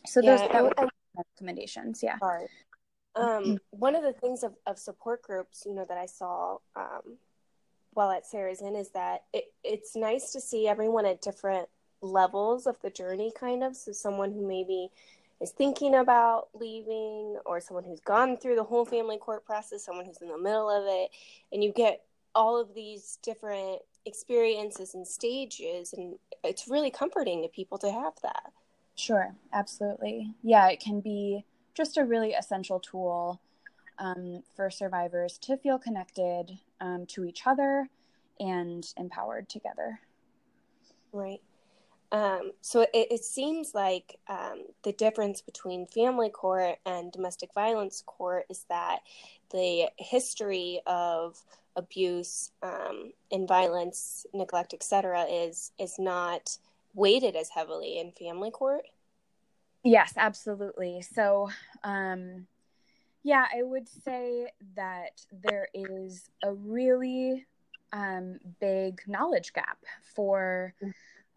So 0.06 0.20
yeah, 0.22 0.46
and, 0.52 0.90
recommendations. 1.16 2.02
Yeah. 2.02 2.18
Um, 3.18 3.58
one 3.70 3.94
of 3.94 4.02
the 4.02 4.12
things 4.12 4.42
of, 4.42 4.54
of 4.66 4.78
support 4.78 5.22
groups, 5.22 5.64
you 5.66 5.74
know, 5.74 5.84
that 5.88 5.98
I 5.98 6.06
saw 6.06 6.58
um, 6.76 7.18
while 7.94 8.10
at 8.10 8.26
Sarah's 8.26 8.62
Inn 8.62 8.76
is 8.76 8.90
that 8.90 9.24
it, 9.32 9.52
it's 9.64 9.96
nice 9.96 10.32
to 10.32 10.40
see 10.40 10.68
everyone 10.68 11.06
at 11.06 11.20
different 11.20 11.68
levels 12.00 12.66
of 12.66 12.80
the 12.80 12.90
journey, 12.90 13.32
kind 13.38 13.64
of. 13.64 13.76
So 13.76 13.92
someone 13.92 14.32
who 14.32 14.46
maybe 14.46 14.90
is 15.40 15.50
thinking 15.50 15.94
about 15.94 16.48
leaving, 16.54 17.38
or 17.46 17.60
someone 17.60 17.84
who's 17.84 18.00
gone 18.00 18.36
through 18.36 18.56
the 18.56 18.64
whole 18.64 18.84
family 18.84 19.18
court 19.18 19.44
process, 19.44 19.84
someone 19.84 20.04
who's 20.04 20.22
in 20.22 20.28
the 20.28 20.38
middle 20.38 20.70
of 20.70 20.84
it, 20.86 21.10
and 21.52 21.62
you 21.62 21.72
get 21.72 22.02
all 22.34 22.60
of 22.60 22.74
these 22.74 23.18
different 23.22 23.80
experiences 24.04 24.94
and 24.94 25.06
stages, 25.06 25.92
and 25.92 26.18
it's 26.44 26.68
really 26.68 26.90
comforting 26.90 27.42
to 27.42 27.48
people 27.48 27.78
to 27.78 27.90
have 27.90 28.14
that. 28.22 28.52
Sure, 28.94 29.34
absolutely. 29.52 30.34
Yeah, 30.42 30.68
it 30.68 30.80
can 30.80 31.00
be 31.00 31.44
just 31.78 31.96
a 31.96 32.04
really 32.04 32.32
essential 32.32 32.80
tool 32.80 33.40
um, 33.98 34.42
for 34.56 34.68
survivors 34.68 35.38
to 35.38 35.56
feel 35.56 35.78
connected 35.78 36.58
um, 36.80 37.06
to 37.06 37.24
each 37.24 37.46
other 37.46 37.88
and 38.40 38.92
empowered 38.96 39.48
together. 39.48 40.00
Right. 41.12 41.40
Um, 42.10 42.52
so 42.62 42.80
it, 42.80 42.90
it, 42.94 43.24
seems 43.24 43.74
like 43.74 44.18
um, 44.28 44.64
the 44.82 44.92
difference 44.92 45.40
between 45.40 45.86
family 45.86 46.30
court 46.30 46.78
and 46.84 47.12
domestic 47.12 47.50
violence 47.54 48.02
court 48.06 48.46
is 48.48 48.64
that 48.70 49.00
the 49.50 49.88
history 49.98 50.80
of 50.86 51.38
abuse 51.76 52.50
um, 52.62 53.12
and 53.30 53.46
violence, 53.46 54.26
neglect, 54.32 54.72
etc., 54.72 55.26
is 55.30 55.72
is 55.78 55.98
not 55.98 56.56
weighted 56.94 57.36
as 57.36 57.50
heavily 57.50 57.98
in 57.98 58.12
family 58.12 58.50
court. 58.50 58.86
Yes, 59.84 60.14
absolutely. 60.16 61.02
So, 61.02 61.50
um, 61.84 62.46
yeah, 63.22 63.46
I 63.54 63.62
would 63.62 63.88
say 63.88 64.48
that 64.76 65.22
there 65.32 65.68
is 65.74 66.28
a 66.42 66.52
really 66.52 67.46
um, 67.92 68.38
big 68.60 69.00
knowledge 69.06 69.52
gap 69.52 69.78
for 70.14 70.74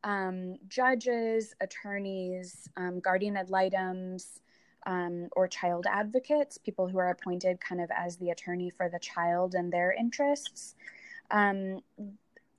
um, 0.04 0.58
judges, 0.68 1.56
attorneys, 1.62 2.70
um, 2.78 3.00
guardian 3.00 3.38
ad 3.38 3.50
litems, 3.50 4.42
um, 4.86 5.30
or 5.34 5.48
child 5.48 5.86
advocates, 5.90 6.58
people 6.58 6.88
who 6.88 6.98
are 6.98 7.12
appointed 7.12 7.60
kind 7.62 7.82
of 7.82 7.92
as 7.96 8.18
the 8.18 8.32
attorney 8.32 8.70
for 8.70 8.90
the 8.90 9.00
child 9.00 9.54
and 9.56 9.72
their 9.72 9.92
interests. 9.92 10.76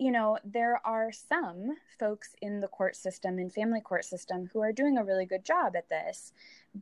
You 0.03 0.11
know, 0.11 0.37
there 0.45 0.81
are 0.85 1.12
some 1.12 1.77
folks 2.01 2.35
in 2.43 2.59
the 2.59 2.67
court 2.67 2.97
system, 2.97 3.38
and 3.38 3.53
family 3.53 3.81
court 3.81 4.05
system, 4.05 4.51
who 4.53 4.61
are 4.61 4.73
doing 4.73 4.99
a 4.99 5.05
really 5.05 5.27
good 5.27 5.45
job 5.45 5.77
at 5.77 5.88
this, 5.88 6.33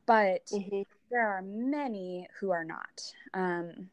but 0.07 0.47
mm-hmm. 0.47 0.83
there 1.11 1.29
are 1.29 1.43
many 1.43 2.27
who 2.39 2.51
are 2.51 2.65
not. 2.65 3.03
Um, 3.35 3.91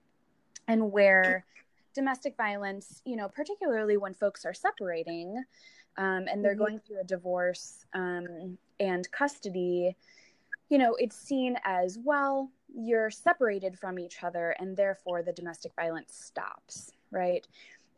and 0.70 0.94
where 0.94 1.46
domestic 1.94 2.38
violence, 2.38 3.02
you 3.04 3.18
know, 3.18 3.28
particularly 3.28 3.98
when 3.98 4.14
folks 4.14 4.46
are 4.46 4.54
separating 4.54 5.44
um, 5.98 6.28
and 6.32 6.42
they're 6.42 6.54
mm-hmm. 6.54 6.60
going 6.60 6.80
through 6.80 7.02
a 7.02 7.04
divorce 7.04 7.86
um, 7.94 8.58
and 8.80 9.12
custody, 9.12 9.94
you 10.70 10.78
know, 10.78 10.96
it's 10.96 11.18
seen 11.18 11.58
as 11.66 12.00
well, 12.02 12.50
you're 12.74 13.10
separated 13.10 13.78
from 13.78 14.00
each 14.00 14.24
other, 14.24 14.56
and 14.60 14.78
therefore 14.78 15.22
the 15.22 15.34
domestic 15.34 15.74
violence 15.76 16.14
stops, 16.16 16.92
right? 17.12 17.46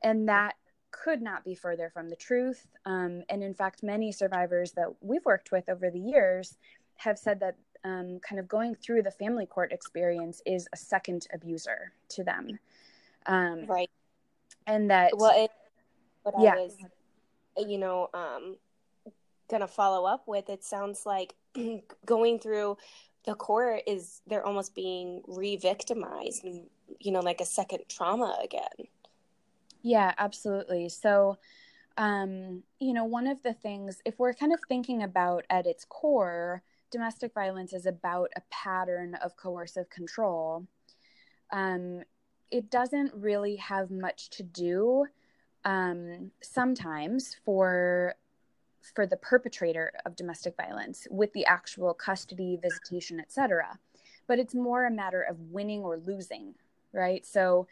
And 0.02 0.28
that 0.28 0.56
could 0.92 1.22
not 1.22 1.44
be 1.44 1.56
further 1.56 1.90
from 1.94 2.10
the 2.10 2.16
truth. 2.16 2.68
Um, 2.86 3.24
and 3.30 3.44
in 3.44 3.54
fact, 3.54 3.84
many 3.84 4.12
survivors 4.12 4.72
that 4.74 4.88
we've 5.02 5.26
worked 5.26 5.52
with 5.52 5.70
over 5.70 5.90
the 5.90 6.00
years 6.00 6.58
have 6.98 7.18
said 7.18 7.40
that 7.40 7.56
um, 7.84 8.20
kind 8.28 8.40
of 8.40 8.48
going 8.48 8.76
through 8.76 9.04
the 9.04 9.12
family 9.12 9.46
court 9.46 9.72
experience 9.72 10.42
is 10.46 10.68
a 10.74 10.78
second 10.78 11.28
abuser 11.34 11.94
to 12.10 12.24
them. 12.24 12.60
Um, 13.26 13.66
right. 13.68 13.90
And 14.68 14.90
that, 14.92 15.14
well, 15.16 15.44
it, 15.44 15.52
what 16.24 16.36
yeah. 16.40 16.54
I 16.54 16.56
was, 16.56 16.76
you 17.58 17.78
know, 17.78 18.10
um, 18.14 18.58
going 19.50 19.62
to 19.62 19.68
follow 19.68 20.06
up 20.06 20.28
with, 20.28 20.50
it 20.50 20.64
sounds 20.64 21.06
like 21.06 21.36
going 22.06 22.40
through 22.40 22.78
the 23.26 23.36
court 23.36 23.82
is 23.88 24.22
they're 24.28 24.46
almost 24.46 24.76
being 24.76 25.22
re-victimized 25.28 26.44
and, 26.44 26.68
you 27.00 27.12
know, 27.12 27.20
like 27.20 27.42
a 27.42 27.46
second 27.46 27.84
trauma 27.90 28.38
again. 28.44 28.88
Yeah, 29.82 30.14
absolutely. 30.18 30.90
So, 30.90 31.38
um, 31.98 32.64
you 32.80 32.94
know, 32.94 33.06
one 33.06 33.28
of 33.28 33.42
the 33.44 33.54
things, 33.54 34.02
if 34.06 34.20
we're 34.20 34.34
kind 34.34 34.54
of 34.54 34.60
thinking 34.68 35.04
about 35.04 35.46
at 35.50 35.66
its 35.66 35.86
core, 35.86 36.64
domestic 36.92 37.34
violence 37.34 37.74
is 37.74 37.86
about 37.86 38.32
a 38.36 38.42
pattern 38.50 39.16
of 39.16 39.36
coercive 39.38 39.90
control, 39.90 40.66
um, 41.52 42.04
it 42.52 42.70
doesn't 42.72 43.14
really 43.14 43.56
have 43.58 43.92
much 43.92 44.30
to 44.32 44.44
do 44.44 45.06
um, 45.66 46.32
sometimes 46.42 47.36
for 47.46 48.16
for 48.96 49.06
the 49.06 49.18
perpetrator 49.18 49.92
of 50.06 50.16
domestic 50.16 50.56
violence 50.56 51.08
with 51.12 51.34
the 51.34 51.46
actual 51.46 51.94
custody 51.94 52.58
visitation 52.62 53.20
etc 53.20 53.78
but 54.26 54.40
it's 54.40 54.56
more 54.56 54.86
a 54.86 54.92
matter 54.92 55.22
of 55.22 55.38
winning 55.52 55.82
or 55.82 55.98
losing 55.98 56.56
right? 56.94 57.26
So 57.26 57.68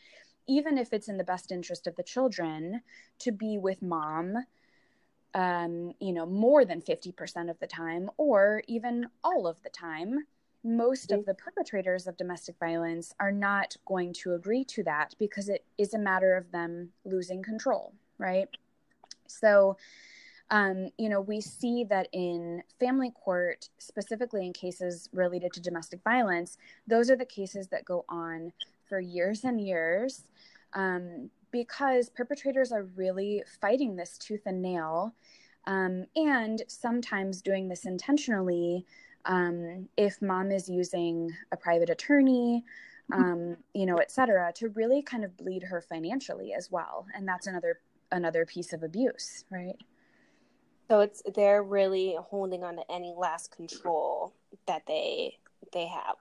even 0.47 0.77
if 0.77 0.93
it's 0.93 1.07
in 1.07 1.17
the 1.17 1.23
best 1.23 1.51
interest 1.51 1.87
of 1.87 1.95
the 1.95 2.03
children 2.03 2.81
to 3.19 3.31
be 3.31 3.57
with 3.57 3.81
mom 3.81 4.35
um, 5.33 5.93
you 5.99 6.13
know 6.13 6.25
more 6.25 6.65
than 6.65 6.81
50% 6.81 7.49
of 7.49 7.59
the 7.59 7.67
time 7.67 8.09
or 8.17 8.63
even 8.67 9.07
all 9.23 9.47
of 9.47 9.61
the 9.63 9.69
time 9.69 10.25
most 10.63 11.11
of 11.11 11.25
the 11.25 11.33
perpetrators 11.33 12.07
of 12.07 12.17
domestic 12.17 12.55
violence 12.59 13.13
are 13.19 13.31
not 13.31 13.75
going 13.85 14.11
to 14.11 14.33
agree 14.33 14.63
to 14.65 14.83
that 14.83 15.13
because 15.19 15.47
it 15.47 15.63
is 15.77 15.93
a 15.93 15.99
matter 15.99 16.35
of 16.35 16.51
them 16.51 16.89
losing 17.05 17.43
control 17.43 17.93
right? 18.17 18.47
So 19.27 19.77
um, 20.49 20.89
you 20.97 21.09
know, 21.09 21.19
we 21.19 21.41
see 21.41 21.83
that 21.85 22.07
in 22.13 22.63
family 22.79 23.11
court, 23.11 23.69
specifically 23.79 24.45
in 24.45 24.53
cases 24.53 25.09
related 25.11 25.51
to 25.53 25.61
domestic 25.61 26.01
violence, 26.03 26.57
those 26.87 27.11
are 27.11 27.17
the 27.17 27.25
cases 27.25 27.67
that 27.67 27.83
go 27.83 28.05
on 28.07 28.53
for 28.87 28.99
years 28.99 29.43
and 29.43 29.59
years 29.61 30.23
um, 30.73 31.29
because 31.51 32.09
perpetrators 32.09 32.71
are 32.71 32.83
really 32.95 33.43
fighting 33.61 33.95
this 33.95 34.17
tooth 34.17 34.43
and 34.45 34.61
nail 34.61 35.13
um, 35.65 36.05
and 36.15 36.63
sometimes 36.67 37.41
doing 37.41 37.67
this 37.67 37.85
intentionally 37.85 38.85
um, 39.25 39.87
if 39.97 40.21
mom 40.21 40.51
is 40.51 40.69
using 40.69 41.31
a 41.51 41.57
private 41.57 41.89
attorney 41.89 42.63
um, 43.13 43.55
you 43.73 43.85
know 43.85 43.97
et 43.97 44.11
cetera 44.11 44.51
to 44.53 44.69
really 44.69 45.01
kind 45.01 45.23
of 45.23 45.35
bleed 45.37 45.63
her 45.63 45.81
financially 45.81 46.53
as 46.53 46.69
well. 46.71 47.05
And 47.15 47.27
that's 47.27 47.47
another 47.47 47.79
another 48.11 48.45
piece 48.45 48.73
of 48.73 48.83
abuse 48.83 49.45
right? 49.49 49.77
So 50.89 51.01
it's 51.01 51.21
they're 51.35 51.63
really 51.63 52.17
holding 52.19 52.63
on 52.63 52.77
to 52.77 52.91
any 52.91 53.13
last 53.17 53.55
control 53.55 54.33
that 54.67 54.83
they 54.87 55.37
they 55.73 55.87
have 55.87 56.15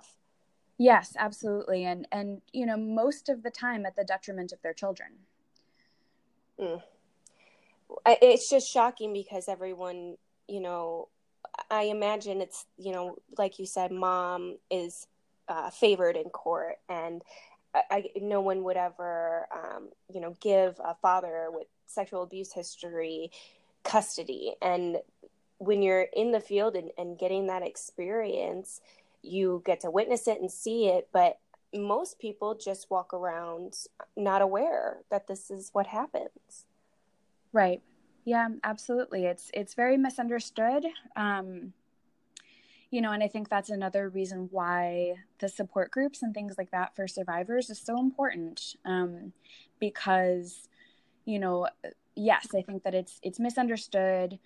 yes 0.78 1.14
absolutely. 1.18 1.84
And 1.84 2.06
and 2.12 2.40
you 2.52 2.66
know 2.66 2.76
most 2.76 3.28
of 3.28 3.42
the 3.42 3.50
time 3.50 3.86
at 3.86 3.96
the 3.96 4.04
detriment 4.04 4.52
of 4.52 4.62
their 4.62 4.74
children. 4.74 5.10
Mm. 6.58 6.82
it's 8.06 8.48
just 8.48 8.70
shocking 8.70 9.12
because 9.12 9.46
everyone 9.46 10.16
you 10.48 10.58
know 10.58 11.08
i 11.70 11.82
imagine 11.82 12.40
it's 12.40 12.64
you 12.78 12.92
know 12.92 13.18
like 13.36 13.58
you 13.58 13.66
said 13.66 13.92
mom 13.92 14.56
is 14.70 15.06
uh, 15.50 15.68
favored 15.68 16.16
in 16.16 16.30
court 16.30 16.76
and 16.88 17.20
I, 17.90 18.06
no 18.22 18.40
one 18.40 18.64
would 18.64 18.78
ever 18.78 19.46
um, 19.52 19.90
you 20.10 20.22
know 20.22 20.34
give 20.40 20.80
a 20.82 20.94
father 20.94 21.48
with 21.50 21.66
sexual 21.86 22.22
abuse 22.22 22.52
history 22.52 23.30
custody. 23.84 24.54
And 24.60 24.98
when 25.58 25.82
you're 25.82 26.06
in 26.14 26.32
the 26.32 26.40
field 26.40 26.74
and, 26.76 26.90
and 26.98 27.18
getting 27.18 27.46
that 27.46 27.62
experience 27.62 28.80
you 29.26 29.62
get 29.64 29.80
to 29.80 29.90
witness 29.90 30.28
it 30.28 30.40
and 30.40 30.50
see 30.50 30.86
it 30.88 31.08
but 31.12 31.38
most 31.74 32.18
people 32.18 32.54
just 32.54 32.90
walk 32.90 33.12
around 33.12 33.74
not 34.16 34.40
aware 34.40 34.98
that 35.10 35.26
this 35.26 35.50
is 35.50 35.70
what 35.72 35.88
happens. 35.88 36.64
Right. 37.52 37.82
Yeah 38.24 38.48
absolutely. 38.64 39.26
It's 39.26 39.50
it's 39.52 39.74
very 39.74 39.96
misunderstood. 39.96 40.86
Um 41.16 41.72
you 42.90 43.00
know 43.00 43.10
and 43.10 43.22
i 43.22 43.26
think 43.26 43.48
that's 43.48 43.68
another 43.68 44.08
reason 44.08 44.48
why 44.52 45.14
the 45.40 45.48
support 45.48 45.90
groups 45.90 46.22
and 46.22 46.32
things 46.32 46.54
like 46.56 46.70
that 46.70 46.94
for 46.94 47.08
survivors 47.08 47.68
is 47.68 47.80
so 47.80 47.98
important. 47.98 48.76
Um 48.84 49.32
because 49.80 50.68
you 51.24 51.38
know 51.38 51.66
yes, 52.16 52.48
I 52.56 52.62
think 52.62 52.82
that 52.82 52.94
it's 52.94 53.20
it's 53.22 53.38
misunderstood. 53.38 54.38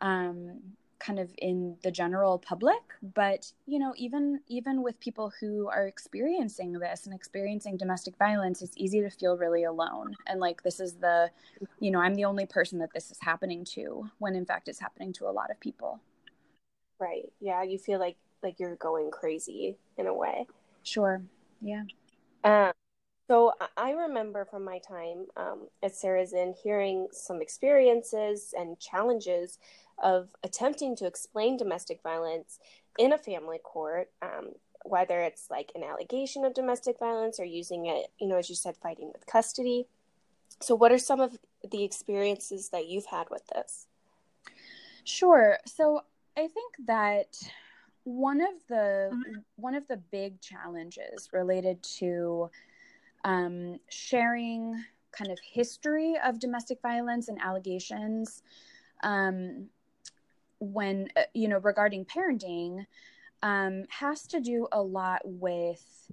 Um, 0.00 0.60
kind 1.04 1.18
of 1.18 1.30
in 1.38 1.76
the 1.82 1.90
general 1.90 2.38
public, 2.38 2.80
but 3.14 3.52
you 3.66 3.78
know, 3.78 3.92
even 3.96 4.40
even 4.48 4.82
with 4.82 4.98
people 5.00 5.32
who 5.40 5.68
are 5.68 5.86
experiencing 5.86 6.72
this 6.72 7.04
and 7.04 7.14
experiencing 7.14 7.76
domestic 7.76 8.16
violence, 8.16 8.62
it's 8.62 8.76
easy 8.76 9.00
to 9.00 9.10
feel 9.10 9.36
really 9.36 9.64
alone 9.64 10.14
and 10.26 10.40
like 10.40 10.62
this 10.62 10.80
is 10.80 10.94
the, 10.94 11.30
you 11.80 11.90
know, 11.90 12.00
I'm 12.00 12.14
the 12.14 12.24
only 12.24 12.46
person 12.46 12.78
that 12.78 12.92
this 12.94 13.10
is 13.10 13.18
happening 13.20 13.64
to 13.74 14.08
when 14.18 14.34
in 14.34 14.46
fact 14.46 14.68
it's 14.68 14.80
happening 14.80 15.12
to 15.14 15.26
a 15.26 15.32
lot 15.32 15.50
of 15.50 15.60
people. 15.60 16.00
Right. 16.98 17.30
Yeah, 17.40 17.62
you 17.62 17.78
feel 17.78 17.98
like 17.98 18.16
like 18.42 18.58
you're 18.58 18.76
going 18.76 19.10
crazy 19.10 19.76
in 19.98 20.06
a 20.06 20.14
way. 20.14 20.46
Sure. 20.82 21.22
Yeah. 21.60 21.82
Um 22.44 22.72
so 23.28 23.52
I 23.76 23.92
remember 23.92 24.44
from 24.44 24.64
my 24.64 24.78
time 24.78 25.26
um, 25.36 25.68
at 25.82 25.94
Sarah's 25.94 26.32
Inn 26.32 26.54
hearing 26.62 27.08
some 27.12 27.40
experiences 27.40 28.54
and 28.56 28.78
challenges 28.78 29.58
of 30.02 30.28
attempting 30.42 30.96
to 30.96 31.06
explain 31.06 31.56
domestic 31.56 32.02
violence 32.02 32.58
in 32.98 33.12
a 33.12 33.18
family 33.18 33.58
court, 33.62 34.10
um, 34.20 34.52
whether 34.84 35.20
it's 35.22 35.50
like 35.50 35.72
an 35.74 35.82
allegation 35.82 36.44
of 36.44 36.54
domestic 36.54 36.98
violence 36.98 37.40
or 37.40 37.44
using 37.44 37.86
it, 37.86 38.10
you 38.18 38.28
know, 38.28 38.36
as 38.36 38.50
you 38.50 38.54
said, 38.54 38.76
fighting 38.76 39.10
with 39.12 39.26
custody. 39.26 39.86
So, 40.60 40.74
what 40.74 40.92
are 40.92 40.98
some 40.98 41.20
of 41.20 41.38
the 41.68 41.82
experiences 41.82 42.68
that 42.70 42.86
you've 42.86 43.06
had 43.06 43.28
with 43.30 43.46
this? 43.48 43.86
Sure. 45.04 45.58
So, 45.64 46.02
I 46.36 46.48
think 46.48 46.74
that 46.86 47.36
one 48.04 48.40
of 48.40 48.54
the 48.68 49.10
mm-hmm. 49.12 49.40
one 49.56 49.74
of 49.74 49.88
the 49.88 49.96
big 49.96 50.40
challenges 50.40 51.30
related 51.32 51.82
to 51.98 52.50
um, 53.24 53.78
sharing 53.88 54.84
kind 55.12 55.30
of 55.30 55.38
history 55.40 56.14
of 56.24 56.38
domestic 56.38 56.80
violence 56.82 57.28
and 57.28 57.38
allegations 57.40 58.42
um, 59.02 59.68
when 60.58 61.08
uh, 61.16 61.22
you 61.32 61.48
know 61.48 61.58
regarding 61.58 62.04
parenting 62.04 62.84
um, 63.42 63.84
has 63.88 64.26
to 64.26 64.40
do 64.40 64.66
a 64.72 64.80
lot 64.80 65.20
with 65.24 66.12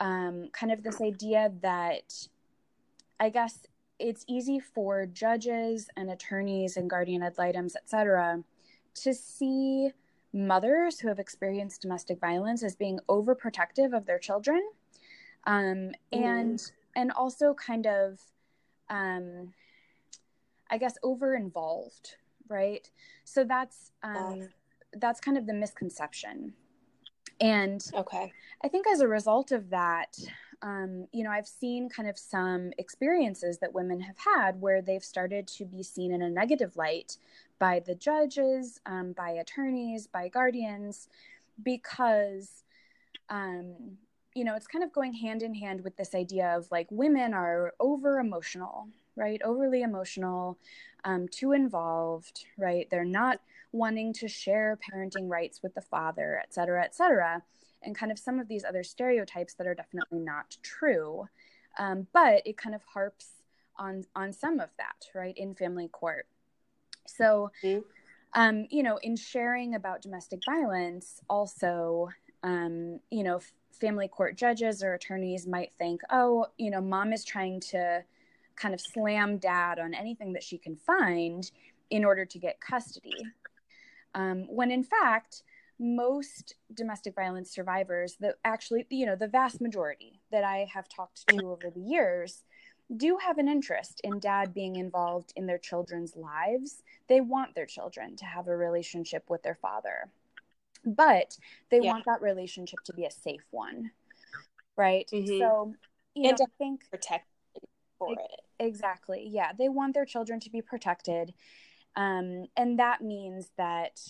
um, 0.00 0.48
kind 0.52 0.72
of 0.72 0.82
this 0.82 1.00
idea 1.00 1.52
that 1.62 2.28
i 3.20 3.28
guess 3.28 3.66
it's 3.98 4.24
easy 4.28 4.58
for 4.58 5.06
judges 5.06 5.88
and 5.96 6.10
attorneys 6.10 6.76
and 6.76 6.90
guardian 6.90 7.22
ad 7.22 7.38
litems 7.38 7.76
etc 7.76 8.42
to 8.94 9.14
see 9.14 9.90
mothers 10.32 10.98
who 10.98 11.06
have 11.08 11.20
experienced 11.20 11.80
domestic 11.82 12.18
violence 12.18 12.64
as 12.64 12.74
being 12.74 12.98
overprotective 13.08 13.96
of 13.96 14.04
their 14.04 14.18
children 14.18 14.60
um, 15.46 15.92
and 16.12 16.58
mm. 16.58 16.72
and 16.96 17.12
also 17.12 17.54
kind 17.54 17.86
of 17.86 18.20
um, 18.90 19.52
I 20.70 20.78
guess 20.78 20.94
over 21.02 21.34
involved, 21.34 22.16
right? 22.48 22.88
So 23.24 23.44
that's 23.44 23.92
um, 24.02 24.48
that's 24.94 25.20
kind 25.20 25.36
of 25.36 25.46
the 25.46 25.54
misconception. 25.54 26.54
And 27.40 27.84
okay, 27.94 28.32
I 28.62 28.68
think 28.68 28.86
as 28.86 29.00
a 29.00 29.08
result 29.08 29.52
of 29.52 29.70
that, 29.70 30.16
um, 30.62 31.06
you 31.12 31.24
know, 31.24 31.30
I've 31.30 31.46
seen 31.46 31.88
kind 31.88 32.08
of 32.08 32.16
some 32.16 32.72
experiences 32.78 33.58
that 33.58 33.74
women 33.74 34.00
have 34.00 34.16
had 34.16 34.60
where 34.60 34.80
they've 34.80 35.04
started 35.04 35.46
to 35.48 35.64
be 35.64 35.82
seen 35.82 36.12
in 36.12 36.22
a 36.22 36.30
negative 36.30 36.76
light 36.76 37.18
by 37.58 37.80
the 37.80 37.94
judges, 37.94 38.80
um, 38.86 39.12
by 39.12 39.30
attorneys, 39.30 40.06
by 40.06 40.28
guardians, 40.28 41.08
because 41.62 42.64
um, 43.28 43.98
you 44.34 44.44
know, 44.44 44.54
it's 44.54 44.66
kind 44.66 44.84
of 44.84 44.92
going 44.92 45.12
hand 45.12 45.42
in 45.42 45.54
hand 45.54 45.82
with 45.82 45.96
this 45.96 46.14
idea 46.14 46.56
of 46.56 46.68
like 46.70 46.88
women 46.90 47.32
are 47.32 47.72
over 47.78 48.18
emotional, 48.18 48.88
right? 49.16 49.40
Overly 49.44 49.82
emotional, 49.82 50.58
um, 51.04 51.28
too 51.28 51.52
involved, 51.52 52.44
right? 52.58 52.88
They're 52.90 53.04
not 53.04 53.40
wanting 53.72 54.12
to 54.14 54.28
share 54.28 54.78
parenting 54.92 55.28
rights 55.28 55.62
with 55.62 55.74
the 55.74 55.80
father, 55.80 56.40
et 56.42 56.52
cetera, 56.52 56.82
et 56.82 56.94
cetera. 56.94 57.42
And 57.82 57.94
kind 57.94 58.10
of 58.10 58.18
some 58.18 58.40
of 58.40 58.48
these 58.48 58.64
other 58.64 58.82
stereotypes 58.82 59.54
that 59.54 59.66
are 59.66 59.74
definitely 59.74 60.20
not 60.20 60.56
true. 60.62 61.28
Um, 61.78 62.06
but 62.12 62.42
it 62.46 62.56
kind 62.56 62.74
of 62.74 62.82
harps 62.82 63.26
on 63.76 64.04
on 64.14 64.32
some 64.32 64.60
of 64.60 64.70
that, 64.78 65.06
right, 65.14 65.36
in 65.36 65.54
family 65.54 65.88
court. 65.88 66.26
So, 67.06 67.50
mm-hmm. 67.62 67.80
um, 68.40 68.66
you 68.70 68.82
know, 68.82 68.96
in 68.98 69.16
sharing 69.16 69.74
about 69.74 70.02
domestic 70.02 70.40
violence, 70.46 71.20
also, 71.28 72.08
um, 72.42 73.00
you 73.10 73.22
know, 73.22 73.40
family 73.78 74.08
court 74.08 74.36
judges 74.36 74.82
or 74.82 74.94
attorneys 74.94 75.46
might 75.46 75.72
think, 75.78 76.00
oh, 76.10 76.46
you 76.58 76.70
know, 76.70 76.80
mom 76.80 77.12
is 77.12 77.24
trying 77.24 77.60
to 77.60 78.04
kind 78.56 78.74
of 78.74 78.80
slam 78.80 79.38
dad 79.38 79.78
on 79.78 79.94
anything 79.94 80.32
that 80.32 80.42
she 80.42 80.58
can 80.58 80.76
find 80.76 81.50
in 81.90 82.04
order 82.04 82.24
to 82.24 82.38
get 82.38 82.60
custody. 82.60 83.24
Um, 84.14 84.46
when 84.48 84.70
in 84.70 84.84
fact, 84.84 85.42
most 85.78 86.54
domestic 86.72 87.14
violence 87.14 87.50
survivors, 87.50 88.16
that 88.20 88.36
actually, 88.44 88.86
you 88.90 89.06
know, 89.06 89.16
the 89.16 89.26
vast 89.26 89.60
majority 89.60 90.20
that 90.30 90.44
I 90.44 90.68
have 90.72 90.88
talked 90.88 91.26
to 91.28 91.50
over 91.50 91.70
the 91.70 91.80
years, 91.80 92.44
do 92.96 93.16
have 93.16 93.38
an 93.38 93.48
interest 93.48 94.00
in 94.04 94.18
dad 94.20 94.54
being 94.54 94.76
involved 94.76 95.32
in 95.36 95.46
their 95.46 95.58
children's 95.58 96.16
lives. 96.16 96.82
They 97.08 97.20
want 97.20 97.54
their 97.54 97.66
children 97.66 98.14
to 98.16 98.24
have 98.24 98.46
a 98.46 98.56
relationship 98.56 99.24
with 99.28 99.42
their 99.42 99.54
father 99.54 100.10
but 100.84 101.36
they 101.70 101.80
yeah. 101.80 101.92
want 101.92 102.04
that 102.04 102.22
relationship 102.22 102.80
to 102.84 102.92
be 102.92 103.04
a 103.04 103.10
safe 103.10 103.44
one 103.50 103.90
right 104.76 105.08
mm-hmm. 105.12 105.38
so 105.38 105.74
you 106.14 106.28
and 106.28 106.38
know, 106.38 106.46
i 106.46 106.48
think 106.58 106.88
protect 106.90 107.26
for 107.98 108.12
it 108.12 108.40
exactly 108.58 109.26
yeah 109.28 109.52
they 109.58 109.68
want 109.68 109.94
their 109.94 110.04
children 110.04 110.40
to 110.40 110.50
be 110.50 110.62
protected 110.62 111.32
um, 111.96 112.46
and 112.56 112.80
that 112.80 113.02
means 113.02 113.50
that 113.56 114.00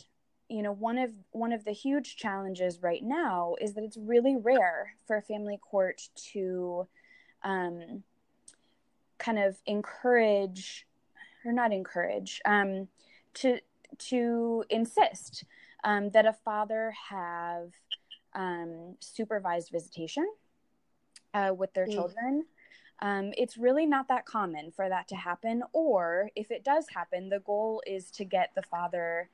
you 0.48 0.62
know 0.62 0.72
one 0.72 0.98
of 0.98 1.10
one 1.32 1.52
of 1.52 1.64
the 1.64 1.72
huge 1.72 2.16
challenges 2.16 2.82
right 2.82 3.02
now 3.02 3.56
is 3.60 3.74
that 3.74 3.84
it's 3.84 3.96
really 3.96 4.36
rare 4.36 4.94
for 5.06 5.16
a 5.16 5.22
family 5.22 5.58
court 5.58 6.08
to 6.32 6.86
um, 7.42 8.02
kind 9.18 9.38
of 9.38 9.56
encourage 9.66 10.86
or 11.44 11.52
not 11.52 11.72
encourage 11.72 12.40
um, 12.44 12.88
to 13.34 13.58
to 13.98 14.64
insist 14.70 15.44
um, 15.84 16.10
that 16.10 16.26
a 16.26 16.32
father 16.44 16.92
have 17.10 17.70
um, 18.34 18.96
supervised 19.00 19.70
visitation 19.70 20.26
uh, 21.34 21.52
with 21.56 21.72
their 21.74 21.86
mm. 21.86 21.92
children. 21.92 22.44
um, 23.00 23.32
it's 23.36 23.58
really 23.58 23.86
not 23.86 24.08
that 24.08 24.24
common 24.24 24.70
for 24.70 24.88
that 24.88 25.08
to 25.08 25.16
happen. 25.16 25.62
Or 25.72 26.30
if 26.36 26.50
it 26.50 26.64
does 26.64 26.86
happen, 26.88 27.28
the 27.28 27.40
goal 27.40 27.82
is 27.86 28.10
to 28.12 28.24
get 28.24 28.50
the 28.54 28.62
father 28.62 29.28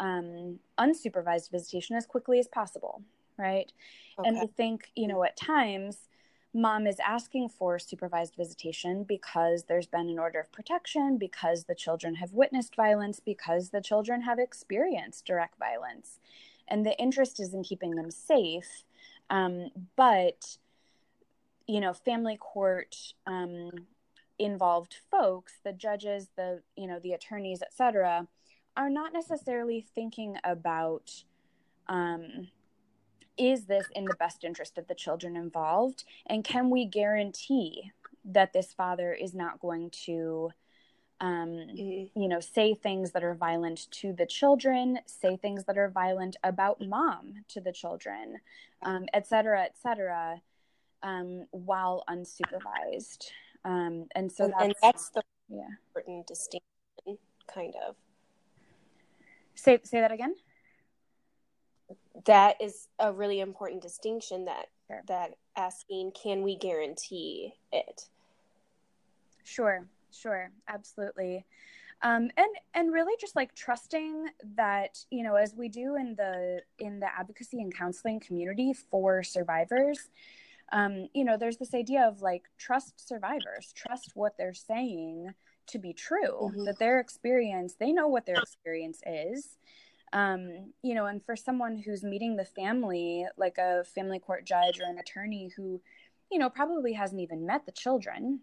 um, 0.00 0.58
unsupervised 0.78 1.50
visitation 1.50 1.94
as 1.96 2.06
quickly 2.06 2.38
as 2.38 2.48
possible, 2.48 3.02
right? 3.38 3.70
Okay. 4.18 4.28
And 4.28 4.38
I 4.38 4.46
think, 4.56 4.90
you 4.96 5.06
know, 5.06 5.22
at 5.24 5.36
times, 5.36 6.08
mom 6.54 6.86
is 6.86 7.00
asking 7.00 7.48
for 7.48 7.78
supervised 7.78 8.34
visitation 8.36 9.04
because 9.04 9.64
there's 9.64 9.86
been 9.86 10.08
an 10.08 10.18
order 10.18 10.40
of 10.40 10.52
protection, 10.52 11.16
because 11.18 11.64
the 11.64 11.74
children 11.74 12.16
have 12.16 12.32
witnessed 12.32 12.76
violence, 12.76 13.20
because 13.20 13.70
the 13.70 13.80
children 13.80 14.22
have 14.22 14.38
experienced 14.38 15.24
direct 15.24 15.58
violence. 15.58 16.18
And 16.68 16.84
the 16.84 16.98
interest 16.98 17.40
is 17.40 17.54
in 17.54 17.62
keeping 17.62 17.94
them 17.94 18.10
safe. 18.10 18.84
Um, 19.30 19.70
but 19.96 20.58
you 21.66 21.80
know 21.80 21.92
family 21.92 22.36
court 22.36 22.96
um, 23.26 23.70
involved 24.38 24.96
folks 25.10 25.54
the 25.64 25.72
judges 25.72 26.28
the 26.36 26.62
you 26.76 26.86
know 26.86 26.98
the 26.98 27.12
attorneys 27.12 27.62
etc 27.62 28.26
are 28.76 28.90
not 28.90 29.12
necessarily 29.12 29.84
thinking 29.94 30.36
about 30.44 31.24
um, 31.88 32.48
is 33.38 33.66
this 33.66 33.86
in 33.94 34.04
the 34.04 34.16
best 34.18 34.44
interest 34.44 34.78
of 34.78 34.86
the 34.88 34.94
children 34.94 35.36
involved 35.36 36.04
and 36.26 36.44
can 36.44 36.70
we 36.70 36.84
guarantee 36.84 37.90
that 38.24 38.52
this 38.52 38.72
father 38.72 39.12
is 39.12 39.34
not 39.34 39.60
going 39.60 39.90
to 39.90 40.50
um, 41.20 41.48
mm-hmm. 41.48 42.20
you 42.20 42.28
know 42.28 42.40
say 42.40 42.74
things 42.74 43.12
that 43.12 43.24
are 43.24 43.34
violent 43.34 43.90
to 43.90 44.12
the 44.12 44.26
children 44.26 44.98
say 45.06 45.36
things 45.36 45.64
that 45.64 45.78
are 45.78 45.88
violent 45.88 46.36
about 46.42 46.80
mom 46.80 47.34
to 47.48 47.60
the 47.60 47.72
children 47.72 48.38
um, 48.82 49.06
et 49.12 49.26
cetera 49.26 49.62
et 49.62 49.76
cetera 49.82 50.40
um, 51.02 51.46
while 51.50 52.04
unsupervised. 52.08 53.30
Um, 53.64 54.06
and 54.14 54.30
so 54.30 54.48
that's, 54.48 54.62
and 54.62 54.74
that's 54.82 55.08
the 55.10 55.22
yeah. 55.48 55.62
important 55.88 56.26
distinction, 56.26 57.18
kind 57.52 57.74
of. 57.86 57.96
Say 59.54 59.78
say 59.84 60.00
that 60.00 60.12
again. 60.12 60.34
That 62.24 62.60
is 62.60 62.88
a 62.98 63.12
really 63.12 63.40
important 63.40 63.82
distinction. 63.82 64.44
That 64.44 64.66
sure. 64.86 65.02
that 65.08 65.34
asking, 65.56 66.12
can 66.12 66.42
we 66.42 66.56
guarantee 66.56 67.54
it? 67.72 68.08
Sure, 69.44 69.86
sure, 70.12 70.50
absolutely. 70.68 71.44
Um, 72.02 72.30
and 72.36 72.48
and 72.74 72.92
really 72.92 73.14
just 73.20 73.36
like 73.36 73.54
trusting 73.54 74.28
that 74.56 74.98
you 75.10 75.22
know 75.22 75.36
as 75.36 75.54
we 75.54 75.68
do 75.68 75.96
in 75.96 76.14
the 76.16 76.60
in 76.78 77.00
the 77.00 77.06
advocacy 77.06 77.60
and 77.60 77.74
counseling 77.74 78.20
community 78.20 78.72
for 78.72 79.22
survivors 79.22 80.10
um, 80.72 81.08
you 81.12 81.24
know, 81.24 81.36
there's 81.36 81.58
this 81.58 81.74
idea 81.74 82.02
of 82.08 82.22
like 82.22 82.44
trust 82.58 83.06
survivors, 83.06 83.72
trust 83.76 84.12
what 84.14 84.36
they're 84.38 84.54
saying 84.54 85.34
to 85.66 85.78
be 85.78 85.92
true, 85.92 86.50
mm-hmm. 86.50 86.64
that 86.64 86.78
their 86.78 86.98
experience, 86.98 87.74
they 87.78 87.92
know 87.92 88.08
what 88.08 88.26
their 88.26 88.36
experience 88.36 89.00
is. 89.06 89.58
Um, 90.12 90.72
you 90.82 90.94
know, 90.94 91.06
and 91.06 91.24
for 91.24 91.36
someone 91.36 91.78
who's 91.78 92.02
meeting 92.02 92.36
the 92.36 92.44
family, 92.44 93.26
like 93.36 93.58
a 93.58 93.84
family 93.94 94.18
court 94.18 94.44
judge 94.44 94.78
or 94.78 94.84
an 94.88 94.98
attorney 94.98 95.50
who, 95.56 95.80
you 96.30 96.38
know, 96.38 96.50
probably 96.50 96.92
hasn't 96.92 97.20
even 97.20 97.46
met 97.46 97.64
the 97.64 97.72
children, 97.72 98.40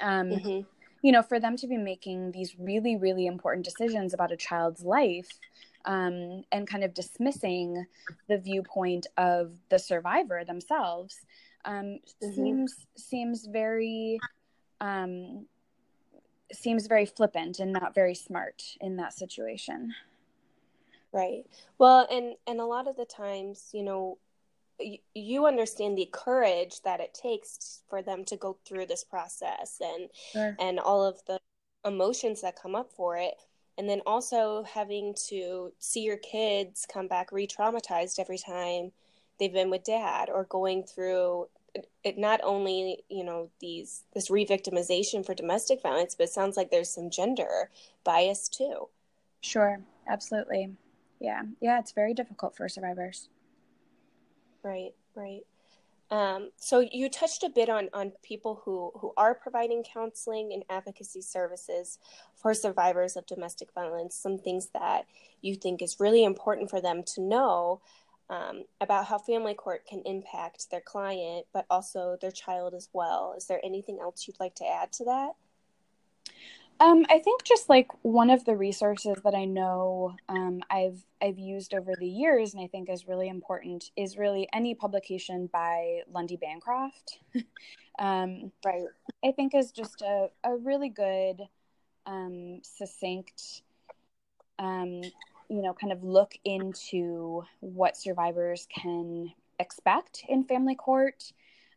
um, 0.00 0.30
mm-hmm. 0.30 0.60
you 1.02 1.12
know, 1.12 1.22
for 1.22 1.38
them 1.38 1.56
to 1.58 1.66
be 1.66 1.76
making 1.76 2.32
these 2.32 2.56
really, 2.58 2.96
really 2.96 3.26
important 3.26 3.64
decisions 3.64 4.12
about 4.12 4.32
a 4.32 4.36
child's 4.36 4.82
life 4.82 5.28
um, 5.84 6.44
and 6.52 6.66
kind 6.66 6.84
of 6.84 6.94
dismissing 6.94 7.86
the 8.28 8.38
viewpoint 8.38 9.06
of 9.16 9.52
the 9.68 9.78
survivor 9.78 10.44
themselves 10.44 11.18
um, 11.64 11.74
mm-hmm. 12.22 12.34
seems 12.34 12.86
seems 12.96 13.46
very 13.46 14.18
um, 14.80 15.46
seems 16.52 16.86
very 16.86 17.06
flippant 17.06 17.58
and 17.58 17.72
not 17.72 17.94
very 17.94 18.14
smart 18.14 18.62
in 18.80 18.96
that 18.96 19.12
situation. 19.12 19.94
Right. 21.12 21.44
Well, 21.78 22.06
and 22.10 22.36
and 22.46 22.60
a 22.60 22.64
lot 22.64 22.88
of 22.88 22.96
the 22.96 23.04
times, 23.04 23.70
you 23.72 23.82
know, 23.82 24.18
you, 24.80 24.98
you 25.14 25.46
understand 25.46 25.96
the 25.96 26.08
courage 26.10 26.80
that 26.82 27.00
it 27.00 27.14
takes 27.14 27.82
for 27.88 28.02
them 28.02 28.24
to 28.26 28.36
go 28.36 28.56
through 28.66 28.86
this 28.86 29.04
process 29.04 29.80
and 29.80 30.08
sure. 30.32 30.56
and 30.58 30.78
all 30.80 31.04
of 31.04 31.24
the 31.26 31.38
emotions 31.84 32.40
that 32.42 32.60
come 32.60 32.74
up 32.74 32.90
for 32.92 33.16
it 33.16 33.34
and 33.78 33.88
then 33.88 34.00
also 34.06 34.64
having 34.64 35.14
to 35.28 35.72
see 35.78 36.02
your 36.02 36.16
kids 36.16 36.86
come 36.92 37.08
back 37.08 37.32
re-traumatized 37.32 38.18
every 38.18 38.38
time 38.38 38.92
they've 39.38 39.52
been 39.52 39.70
with 39.70 39.84
dad 39.84 40.28
or 40.30 40.44
going 40.44 40.82
through 40.82 41.48
it, 42.04 42.18
not 42.18 42.40
only 42.44 43.02
you 43.08 43.24
know 43.24 43.48
these 43.60 44.04
this 44.12 44.30
re-victimization 44.30 45.24
for 45.24 45.34
domestic 45.34 45.82
violence 45.82 46.14
but 46.14 46.24
it 46.24 46.32
sounds 46.32 46.56
like 46.56 46.70
there's 46.70 46.90
some 46.90 47.10
gender 47.10 47.70
bias 48.04 48.48
too 48.48 48.88
sure 49.40 49.80
absolutely 50.06 50.70
yeah 51.22 51.42
yeah 51.60 51.78
it's 51.78 51.92
very 51.92 52.12
difficult 52.12 52.54
for 52.54 52.68
survivors 52.68 53.30
right 54.62 54.92
right 55.14 55.42
um, 56.12 56.50
so 56.58 56.86
you 56.92 57.08
touched 57.08 57.42
a 57.42 57.48
bit 57.48 57.70
on 57.70 57.88
on 57.94 58.12
people 58.22 58.60
who 58.66 58.92
who 58.96 59.14
are 59.16 59.34
providing 59.34 59.82
counseling 59.82 60.52
and 60.52 60.62
advocacy 60.68 61.22
services 61.22 61.98
for 62.34 62.52
survivors 62.52 63.16
of 63.16 63.24
domestic 63.24 63.72
violence. 63.72 64.14
Some 64.14 64.36
things 64.36 64.68
that 64.74 65.06
you 65.40 65.54
think 65.54 65.80
is 65.80 66.00
really 66.00 66.22
important 66.22 66.68
for 66.68 66.82
them 66.82 67.02
to 67.14 67.22
know 67.22 67.80
um, 68.28 68.64
about 68.82 69.06
how 69.06 69.16
family 69.16 69.54
court 69.54 69.86
can 69.86 70.02
impact 70.04 70.70
their 70.70 70.82
client, 70.82 71.46
but 71.54 71.64
also 71.70 72.18
their 72.20 72.30
child 72.30 72.74
as 72.74 72.90
well. 72.92 73.32
Is 73.34 73.46
there 73.46 73.60
anything 73.64 73.98
else 73.98 74.28
you'd 74.28 74.38
like 74.38 74.54
to 74.56 74.68
add 74.68 74.92
to 74.92 75.04
that? 75.04 75.30
Um, 76.82 77.06
I 77.08 77.20
think 77.20 77.44
just 77.44 77.68
like 77.68 77.86
one 78.02 78.28
of 78.28 78.44
the 78.44 78.56
resources 78.56 79.16
that 79.22 79.36
I 79.36 79.44
know 79.44 80.16
um, 80.28 80.62
I've 80.68 81.00
I've 81.22 81.38
used 81.38 81.74
over 81.74 81.92
the 81.96 82.08
years, 82.08 82.54
and 82.54 82.62
I 82.62 82.66
think 82.66 82.90
is 82.90 83.06
really 83.06 83.28
important, 83.28 83.92
is 83.96 84.18
really 84.18 84.48
any 84.52 84.74
publication 84.74 85.48
by 85.52 86.00
Lundy 86.12 86.36
Bancroft. 86.36 87.20
um, 88.00 88.50
right, 88.64 88.82
I 89.24 89.30
think 89.30 89.54
is 89.54 89.70
just 89.70 90.02
a 90.02 90.30
a 90.42 90.56
really 90.56 90.88
good, 90.88 91.42
um, 92.06 92.58
succinct, 92.64 93.62
um, 94.58 95.02
you 95.48 95.62
know, 95.62 95.74
kind 95.74 95.92
of 95.92 96.02
look 96.02 96.36
into 96.44 97.44
what 97.60 97.96
survivors 97.96 98.66
can 98.74 99.32
expect 99.60 100.24
in 100.28 100.42
family 100.42 100.74
court 100.74 101.32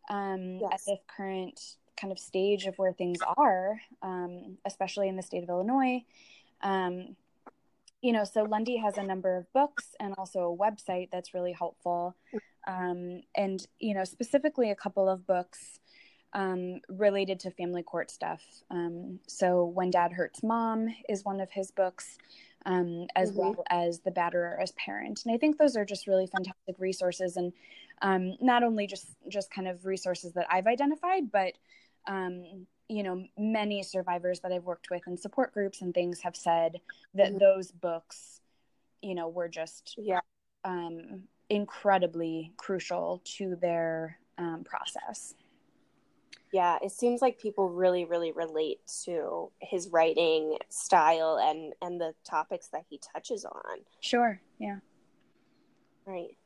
um, 0.09 0.57
yes. 0.61 0.71
at 0.73 0.81
this 0.87 0.99
current 1.15 1.75
kind 1.95 2.11
of 2.11 2.19
stage 2.19 2.65
of 2.65 2.75
where 2.77 2.93
things 2.93 3.19
are, 3.37 3.79
um, 4.01 4.57
especially 4.65 5.07
in 5.07 5.15
the 5.15 5.23
state 5.23 5.43
of 5.43 5.49
Illinois. 5.49 6.03
Um, 6.61 7.15
you 8.01 8.11
know, 8.11 8.23
so 8.23 8.43
Lundy 8.43 8.77
has 8.77 8.97
a 8.97 9.03
number 9.03 9.35
of 9.35 9.51
books 9.53 9.95
and 9.99 10.13
also 10.17 10.51
a 10.51 10.57
website 10.57 11.09
that's 11.11 11.33
really 11.33 11.53
helpful. 11.53 12.15
Um, 12.67 13.21
and, 13.35 13.65
you 13.79 13.93
know, 13.93 14.03
specifically 14.03 14.69
a 14.71 14.75
couple 14.75 15.09
of 15.09 15.25
books 15.25 15.79
um, 16.33 16.81
related 16.89 17.39
to 17.41 17.51
family 17.51 17.81
court 17.81 18.11
stuff. 18.11 18.43
Um, 18.69 19.19
so, 19.25 19.65
When 19.65 19.89
Dad 19.89 20.11
Hurts 20.11 20.43
Mom 20.43 20.87
is 21.07 21.23
one 21.23 21.39
of 21.39 21.51
his 21.51 21.71
books. 21.71 22.17
Um, 22.67 23.05
as 23.15 23.29
mm-hmm. 23.29 23.39
well 23.41 23.63
as 23.69 23.99
the 23.99 24.09
batterer 24.09 24.59
as 24.59 24.71
parent. 24.71 25.21
And 25.23 25.35
I 25.35 25.37
think 25.37 25.59
those 25.59 25.77
are 25.77 25.85
just 25.85 26.07
really 26.07 26.25
fantastic 26.25 26.75
resources, 26.79 27.37
and 27.37 27.53
um, 28.01 28.37
not 28.41 28.63
only 28.63 28.87
just 28.87 29.05
just 29.29 29.51
kind 29.51 29.67
of 29.67 29.85
resources 29.85 30.33
that 30.33 30.47
I've 30.49 30.65
identified, 30.65 31.31
but 31.31 31.53
um, 32.07 32.65
you 32.87 33.03
know, 33.03 33.23
many 33.37 33.81
survivors 33.83 34.39
that 34.41 34.51
I've 34.51 34.63
worked 34.63 34.89
with 34.89 35.01
in 35.07 35.17
support 35.17 35.53
groups 35.53 35.81
and 35.81 35.93
things 35.93 36.21
have 36.21 36.35
said 36.35 36.79
that 37.15 37.29
mm-hmm. 37.29 37.39
those 37.39 37.71
books, 37.71 38.41
you 39.01 39.15
know, 39.15 39.27
were 39.27 39.47
just 39.47 39.95
yeah. 39.97 40.19
um, 40.63 41.23
incredibly 41.49 42.53
crucial 42.57 43.21
to 43.37 43.55
their 43.55 44.19
um, 44.37 44.63
process. 44.63 45.33
Yeah, 46.53 46.77
it 46.81 46.91
seems 46.91 47.21
like 47.21 47.39
people 47.39 47.69
really, 47.69 48.05
really 48.05 48.31
relate 48.31 48.79
to 49.03 49.51
his 49.59 49.89
writing 49.89 50.57
style 50.69 51.37
and 51.41 51.73
and 51.81 51.99
the 51.99 52.13
topics 52.23 52.67
that 52.67 52.85
he 52.89 52.99
touches 53.13 53.43
on. 53.43 53.79
Sure. 53.99 54.39
Yeah. 54.59 54.77
Right. 56.05 56.37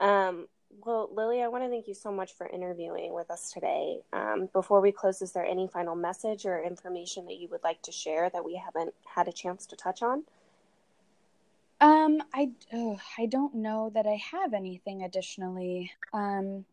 Um, 0.00 0.48
well, 0.84 1.08
Lily, 1.12 1.42
I 1.42 1.48
want 1.48 1.64
to 1.64 1.70
thank 1.70 1.86
you 1.86 1.94
so 1.94 2.10
much 2.10 2.34
for 2.34 2.46
interviewing 2.46 3.12
with 3.12 3.30
us 3.30 3.52
today. 3.52 3.98
Um, 4.12 4.48
before 4.52 4.80
we 4.80 4.92
close, 4.92 5.22
is 5.22 5.32
there 5.32 5.44
any 5.44 5.68
final 5.68 5.94
message 5.94 6.46
or 6.46 6.62
information 6.62 7.26
that 7.26 7.36
you 7.36 7.48
would 7.48 7.62
like 7.62 7.82
to 7.82 7.92
share 7.92 8.30
that 8.30 8.44
we 8.44 8.56
haven't 8.56 8.94
had 9.04 9.28
a 9.28 9.32
chance 9.32 9.66
to 9.66 9.76
touch 9.76 10.02
on? 10.02 10.24
Um, 11.80 12.22
I 12.32 12.50
ugh, 12.72 12.98
I 13.18 13.26
don't 13.26 13.56
know 13.56 13.90
that 13.94 14.06
I 14.06 14.20
have 14.30 14.54
anything 14.54 15.02
additionally. 15.02 15.92
Um, 16.12 16.64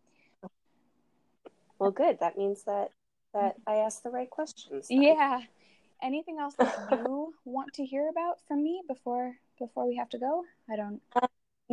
well, 1.79 1.91
good. 1.91 2.19
That 2.19 2.37
means 2.37 2.63
that 2.63 2.91
that 3.33 3.55
I 3.65 3.75
asked 3.77 4.03
the 4.03 4.11
right 4.11 4.29
questions. 4.29 4.87
Then. 4.87 5.01
Yeah. 5.01 5.41
Anything 6.01 6.37
else 6.39 6.55
that 6.55 6.87
you 6.91 7.33
want 7.43 7.73
to 7.73 7.85
hear 7.85 8.07
about 8.09 8.37
from 8.47 8.63
me 8.63 8.81
before 8.87 9.35
before 9.57 9.87
we 9.87 9.95
have 9.95 10.09
to 10.09 10.19
go? 10.19 10.45
I 10.69 10.75
don't. 10.75 11.01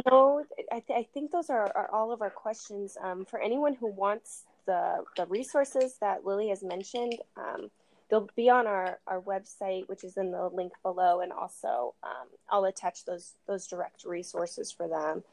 No, 0.04 0.44
I, 0.70 0.80
th- 0.80 0.98
I 0.98 1.06
think 1.14 1.30
those 1.30 1.48
are, 1.48 1.72
are, 1.74 1.90
all 1.90 2.12
of 2.12 2.20
our 2.20 2.30
questions. 2.30 2.98
Um, 3.02 3.24
for 3.24 3.40
anyone 3.40 3.74
who 3.74 3.86
wants 3.86 4.44
the, 4.66 5.04
the 5.16 5.24
resources 5.26 5.96
that 6.00 6.26
Lily 6.26 6.48
has 6.50 6.62
mentioned, 6.62 7.18
um, 7.36 7.70
they'll 8.10 8.28
be 8.36 8.50
on 8.50 8.66
our, 8.66 8.98
our 9.06 9.22
website, 9.22 9.88
which 9.88 10.04
is 10.04 10.18
in 10.18 10.32
the 10.32 10.50
link 10.52 10.72
below, 10.82 11.20
and 11.20 11.32
also 11.32 11.94
um, 12.02 12.28
I'll 12.50 12.66
attach 12.66 13.04
those 13.06 13.32
those 13.46 13.66
direct 13.66 14.04
resources 14.04 14.70
for 14.70 14.86
them 14.86 15.24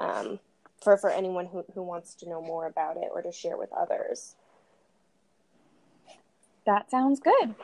um, 0.00 0.40
for 0.82 0.96
for 0.96 1.10
anyone 1.10 1.46
who, 1.46 1.64
who 1.74 1.82
wants 1.82 2.14
to 2.16 2.28
know 2.28 2.42
more 2.42 2.66
about 2.66 2.96
it 2.96 3.10
or 3.14 3.22
to 3.22 3.30
share 3.30 3.56
with 3.56 3.72
others. 3.72 4.34
That 6.66 6.90
sounds 6.90 7.20
good. 7.20 7.54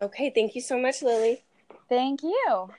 Okay, 0.00 0.30
thank 0.30 0.54
you 0.54 0.60
so 0.60 0.78
much, 0.78 1.02
Lily. 1.02 1.42
Thank 1.88 2.22
you. 2.22 2.70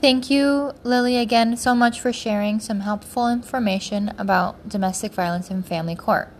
Thank 0.00 0.30
you, 0.30 0.72
Lily, 0.82 1.18
again 1.18 1.58
so 1.58 1.74
much 1.74 2.00
for 2.00 2.10
sharing 2.10 2.58
some 2.58 2.80
helpful 2.80 3.28
information 3.28 4.14
about 4.16 4.66
domestic 4.66 5.12
violence 5.12 5.50
in 5.50 5.62
family 5.62 5.94
court. 5.94 6.32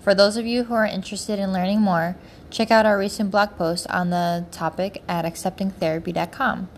For 0.00 0.14
those 0.14 0.36
of 0.36 0.46
you 0.46 0.64
who 0.64 0.74
are 0.74 0.86
interested 0.86 1.40
in 1.40 1.52
learning 1.52 1.80
more, 1.80 2.16
check 2.48 2.70
out 2.70 2.86
our 2.86 2.96
recent 2.96 3.32
blog 3.32 3.56
post 3.56 3.88
on 3.90 4.10
the 4.10 4.46
topic 4.52 5.02
at 5.08 5.24
acceptingtherapy.com. 5.24 6.68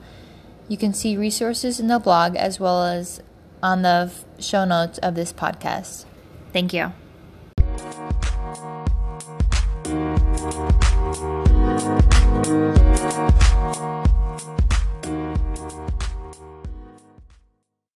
You 0.67 0.79
can 0.79 0.95
see 0.95 1.15
resources 1.15 1.79
in 1.79 1.89
the 1.89 1.99
blog 1.99 2.37
as 2.37 2.59
well 2.59 2.85
as 2.85 3.21
on 3.63 3.83
the 3.83 4.11
show 4.39 4.65
notes 4.65 4.97
of 4.99 5.15
this 5.15 5.35
podcast. 5.35 6.07
Thank 6.55 6.73
you. 6.73 6.93